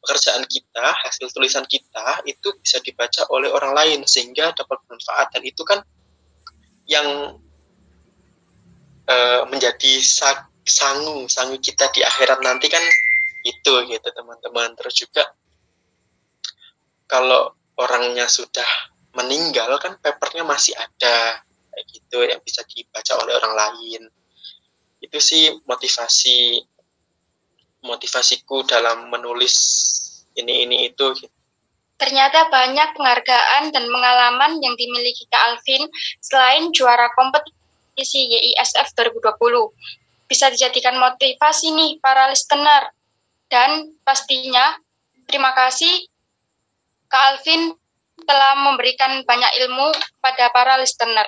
pekerjaan 0.00 0.46
kita 0.46 0.86
hasil 1.04 1.26
tulisan 1.34 1.66
kita 1.66 2.22
itu 2.24 2.54
bisa 2.62 2.78
dibaca 2.80 3.26
oleh 3.34 3.50
orang 3.50 3.74
lain 3.74 4.00
sehingga 4.06 4.54
dapat 4.54 4.78
manfaat. 4.86 5.34
Dan 5.34 5.42
itu 5.44 5.66
kan 5.66 5.82
yang 6.88 7.36
uh, 9.10 9.42
menjadi 9.50 9.92
sangu 10.64 11.26
sangu 11.26 11.58
kita 11.58 11.90
di 11.92 12.00
akhirat 12.06 12.40
nanti 12.40 12.70
kan 12.70 12.80
itu 13.42 13.74
gitu 13.90 14.08
teman-teman. 14.14 14.72
Terus 14.78 14.94
juga 15.02 15.24
kalau 17.08 17.56
orangnya 17.78 18.28
sudah 18.28 18.97
meninggal 19.16 19.78
kan 19.80 19.96
papernya 20.00 20.44
masih 20.44 20.76
ada 20.76 21.40
kayak 21.72 21.84
gitu 21.94 22.18
yang 22.26 22.40
bisa 22.42 22.60
dibaca 22.66 23.12
oleh 23.22 23.32
orang 23.38 23.54
lain 23.54 24.02
itu 24.98 25.18
sih 25.22 25.54
motivasi 25.64 26.58
motivasiku 27.86 28.66
dalam 28.66 29.06
menulis 29.08 29.54
ini 30.34 30.66
ini 30.66 30.76
itu 30.90 31.06
gitu. 31.14 31.30
Ternyata 31.98 32.46
banyak 32.46 32.94
penghargaan 32.94 33.74
dan 33.74 33.84
pengalaman 33.90 34.62
yang 34.62 34.78
dimiliki 34.78 35.26
Kak 35.26 35.42
Alvin 35.50 35.82
selain 36.22 36.70
juara 36.70 37.10
kompetisi 37.18 38.30
YISF 38.30 38.94
2020. 38.94 40.30
Bisa 40.30 40.46
dijadikan 40.54 40.94
motivasi 40.94 41.74
nih 41.74 41.98
para 41.98 42.30
listener. 42.30 42.94
Dan 43.50 43.98
pastinya 44.06 44.78
terima 45.26 45.50
kasih 45.58 46.06
Kak 47.10 47.22
Alvin 47.34 47.74
telah 48.26 48.58
memberikan 48.58 49.22
banyak 49.22 49.52
ilmu 49.66 49.94
pada 50.18 50.50
para 50.50 50.80
listener. 50.80 51.26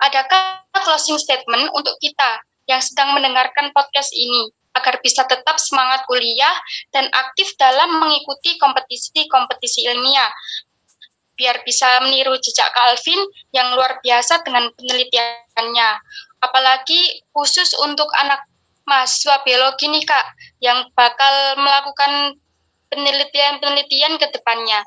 Adakah 0.00 0.64
closing 0.84 1.20
statement 1.20 1.70
untuk 1.76 1.96
kita 2.00 2.40
yang 2.68 2.80
sedang 2.80 3.12
mendengarkan 3.16 3.72
podcast 3.72 4.10
ini? 4.16 4.52
agar 4.74 5.02
bisa 5.02 5.26
tetap 5.26 5.58
semangat 5.58 6.06
kuliah 6.06 6.54
dan 6.94 7.10
aktif 7.10 7.50
dalam 7.58 7.98
mengikuti 7.98 8.54
kompetisi-kompetisi 8.58 9.90
ilmiah. 9.90 10.30
Biar 11.34 11.64
bisa 11.64 12.04
meniru 12.04 12.36
jejak 12.36 12.68
Calvin 12.76 13.20
yang 13.56 13.72
luar 13.74 13.98
biasa 14.04 14.44
dengan 14.44 14.68
penelitiannya. 14.76 15.90
Apalagi 16.44 17.24
khusus 17.32 17.72
untuk 17.80 18.06
anak 18.20 18.44
mahasiswa 18.84 19.40
biologi 19.42 19.88
nih 19.88 20.04
Kak, 20.04 20.26
yang 20.60 20.84
bakal 20.92 21.56
melakukan 21.56 22.36
penelitian-penelitian 22.92 24.20
ke 24.20 24.26
depannya. 24.34 24.84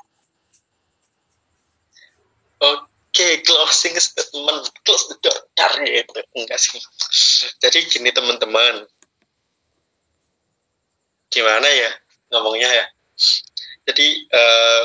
Oke, 2.64 3.44
closing 3.44 3.94
statement, 4.00 4.72
close 4.82 5.04
the 5.12 5.16
door, 5.22 5.38
gitu. 5.84 6.18
Enggak 6.34 6.58
sih. 6.58 6.80
Jadi 7.60 7.86
gini 7.86 8.10
teman-teman, 8.10 8.88
gimana 11.30 11.66
ya 11.66 11.90
ngomongnya 12.32 12.70
ya? 12.72 12.86
Jadi 13.84 14.06
uh, 14.32 14.84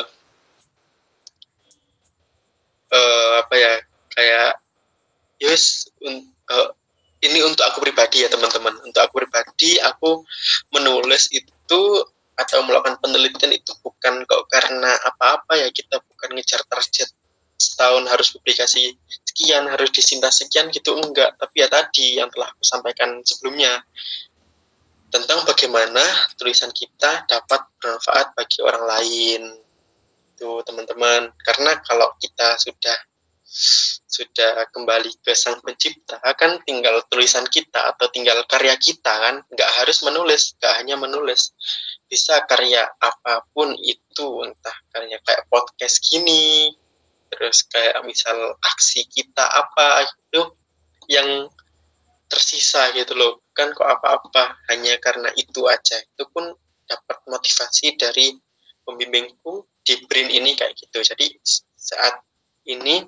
uh, 2.94 3.32
apa 3.42 3.56
ya? 3.56 3.74
Kayak 4.14 4.60
yus 5.40 5.88
un, 6.04 6.28
uh, 6.52 6.70
ini 7.24 7.40
untuk 7.48 7.64
aku 7.66 7.82
pribadi 7.82 8.22
ya 8.22 8.30
teman-teman. 8.30 8.76
Untuk 8.84 9.00
aku 9.00 9.24
pribadi 9.24 9.80
aku 9.80 10.22
menulis 10.76 11.32
itu 11.32 11.82
atau 12.40 12.60
melakukan 12.64 13.00
penelitian 13.04 13.56
itu 13.56 13.72
bukan 13.82 14.22
kok 14.28 14.46
karena 14.52 14.92
apa-apa 15.08 15.58
ya. 15.58 15.72
Kita 15.74 15.98
bukan 16.04 16.36
ngejar 16.36 16.62
target 16.68 17.10
setahun 17.60 18.08
harus 18.08 18.32
publikasi 18.32 18.96
sekian 19.28 19.68
harus 19.68 19.92
disimpan 19.92 20.32
sekian 20.32 20.72
gitu 20.72 20.96
enggak. 20.96 21.36
Tapi 21.36 21.56
ya 21.60 21.68
tadi 21.68 22.16
yang 22.16 22.32
telah 22.32 22.48
aku 22.48 22.64
sampaikan 22.64 23.20
sebelumnya 23.28 23.84
tentang 25.12 25.44
bagaimana 25.44 26.02
tulisan 26.40 26.72
kita 26.72 27.28
dapat 27.28 27.68
bermanfaat 27.78 28.32
bagi 28.34 28.60
orang 28.64 28.84
lain. 28.88 29.42
Itu 30.40 30.64
teman-teman, 30.64 31.36
karena 31.44 31.84
kalau 31.84 32.16
kita 32.16 32.56
sudah 32.56 32.96
sudah 34.10 34.70
kembali 34.70 35.26
ke 35.26 35.34
sang 35.34 35.58
pencipta 35.66 36.22
kan 36.38 36.62
tinggal 36.70 37.02
tulisan 37.10 37.42
kita 37.50 37.98
atau 37.98 38.06
tinggal 38.14 38.46
karya 38.46 38.78
kita 38.78 39.10
kan 39.10 39.42
nggak 39.50 39.72
harus 39.82 40.06
menulis 40.06 40.54
nggak 40.62 40.74
hanya 40.78 40.96
menulis. 41.02 41.58
Bisa 42.06 42.46
karya 42.46 42.86
apa 43.02 43.42
pun 43.50 43.74
itu 43.82 44.46
entah 44.46 44.78
karya 44.94 45.18
kayak 45.26 45.50
podcast 45.50 45.98
gini 46.06 46.70
terus 47.30 47.66
kayak 47.70 48.02
misal 48.06 48.58
aksi 48.62 49.06
kita 49.10 49.46
apa 49.46 50.06
itu 50.06 50.42
yang 51.10 51.50
tersisa 52.30 52.94
gitu 52.94 53.18
loh. 53.18 53.42
Kan 53.58 53.74
kok 53.74 53.86
apa-apa 53.86 54.62
hanya 54.70 54.98
karena 55.02 55.34
itu 55.34 55.66
aja. 55.66 55.98
Itu 56.14 56.30
pun 56.30 56.54
dapat 56.86 57.18
motivasi 57.26 57.98
dari 57.98 58.38
pembimbingku 58.86 59.66
di 59.82 59.98
BRIN 60.06 60.30
ini 60.30 60.54
kayak 60.54 60.78
gitu. 60.78 61.02
Jadi 61.02 61.38
saat 61.78 62.22
ini 62.70 63.02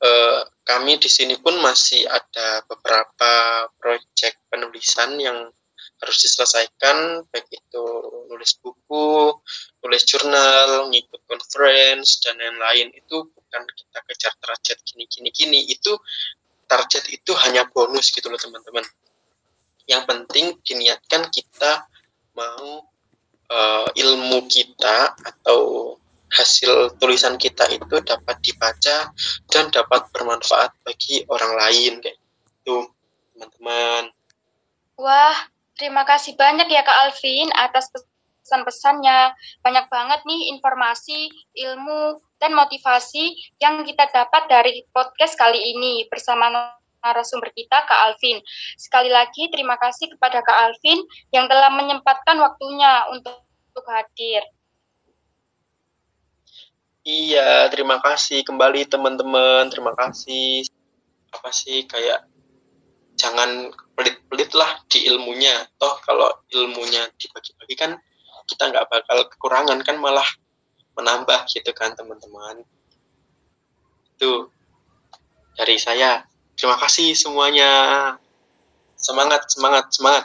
eh, 0.00 0.40
kami 0.64 0.96
di 0.96 1.08
sini 1.08 1.36
pun 1.40 1.60
masih 1.60 2.08
ada 2.08 2.64
beberapa 2.64 3.64
proyek 3.76 4.40
penulisan 4.48 5.20
yang 5.20 5.52
harus 5.96 6.18
diselesaikan 6.20 7.24
baik 7.32 7.48
itu 7.48 7.84
nulis 8.28 8.60
buku, 8.60 9.32
nulis 9.80 10.02
jurnal, 10.04 10.92
ngikut 10.92 11.24
conference 11.24 12.20
dan 12.20 12.36
lain-lain 12.36 12.92
itu 12.92 13.24
bukan 13.32 13.62
kita 13.72 13.98
kejar 14.04 14.32
target 14.36 14.78
gini 14.84 15.30
gini. 15.32 15.60
Itu 15.72 15.96
target 16.68 17.08
itu 17.08 17.32
hanya 17.46 17.64
bonus 17.72 18.12
gitu 18.12 18.28
loh 18.28 18.36
teman-teman. 18.36 18.84
Yang 19.88 20.02
penting 20.04 20.46
diniatkan 20.60 21.32
kita 21.32 21.88
mau 22.36 22.84
uh, 23.48 23.88
ilmu 23.96 24.44
kita 24.50 25.16
atau 25.16 25.94
hasil 26.26 26.98
tulisan 26.98 27.38
kita 27.38 27.70
itu 27.70 28.02
dapat 28.02 28.36
dibaca 28.42 29.14
dan 29.48 29.64
dapat 29.72 30.10
bermanfaat 30.12 30.74
bagi 30.82 31.24
orang 31.30 31.54
lain 31.56 31.92
kayak 32.04 32.18
itu 32.20 32.76
teman-teman. 33.32 34.10
Wah 34.98 35.55
terima 35.76 36.02
kasih 36.08 36.34
banyak 36.34 36.68
ya 36.68 36.82
Kak 36.82 36.98
Alvin 37.08 37.48
atas 37.54 37.92
pesan-pesannya 38.42 39.32
banyak 39.62 39.86
banget 39.90 40.20
nih 40.24 40.54
informasi 40.56 41.30
ilmu 41.56 42.20
dan 42.40 42.52
motivasi 42.52 43.36
yang 43.60 43.80
kita 43.84 44.08
dapat 44.12 44.48
dari 44.48 44.84
podcast 44.92 45.36
kali 45.36 45.76
ini 45.76 46.04
bersama 46.12 46.52
narasumber 47.06 47.54
kita 47.54 47.86
Kak 47.86 48.00
Alvin. 48.10 48.42
Sekali 48.74 49.08
lagi 49.10 49.46
terima 49.54 49.78
kasih 49.78 50.10
kepada 50.10 50.42
Kak 50.42 50.58
Alvin 50.68 50.98
yang 51.30 51.46
telah 51.46 51.70
menyempatkan 51.70 52.34
waktunya 52.42 53.06
untuk, 53.14 53.46
untuk 53.70 53.86
hadir. 53.86 54.42
Iya, 57.06 57.70
terima 57.70 58.02
kasih 58.02 58.42
kembali 58.42 58.90
teman-teman. 58.90 59.70
Terima 59.70 59.94
kasih. 59.94 60.66
Apa 61.30 61.54
sih 61.54 61.86
kayak 61.86 62.26
jangan 63.14 63.70
pelit-pelit 64.26 64.50
lah 64.58 64.70
di 64.90 65.06
ilmunya. 65.06 65.66
Toh 65.78 65.96
kalau 66.02 66.30
ilmunya 66.50 67.06
dibagi-bagi 67.18 67.74
kan 67.78 67.94
kita 68.46 68.70
nggak 68.70 68.86
bakal 68.86 69.26
kekurangan 69.30 69.82
kan 69.82 69.98
malah 69.98 70.26
menambah 70.96 71.44
gitu 71.52 71.70
kan 71.76 71.92
teman-teman 71.92 72.64
itu 74.16 74.48
dari 75.52 75.76
saya 75.76 76.24
terima 76.56 76.80
kasih 76.80 77.12
semuanya 77.12 77.70
semangat 78.96 79.44
semangat 79.52 79.92
semangat 79.92 80.24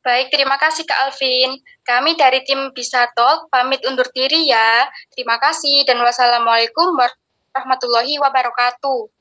Baik, 0.00 0.32
terima 0.32 0.56
kasih 0.56 0.88
Kak 0.88 0.96
Alvin. 0.96 1.60
Kami 1.84 2.16
dari 2.16 2.40
tim 2.48 2.72
Bisa 2.72 3.04
Talk 3.12 3.52
pamit 3.52 3.84
undur 3.84 4.08
diri 4.16 4.48
ya. 4.48 4.88
Terima 5.12 5.36
kasih 5.36 5.84
dan 5.84 6.00
wassalamualaikum 6.00 6.96
warahmatullahi 6.96 8.16
wabarakatuh. 8.16 9.19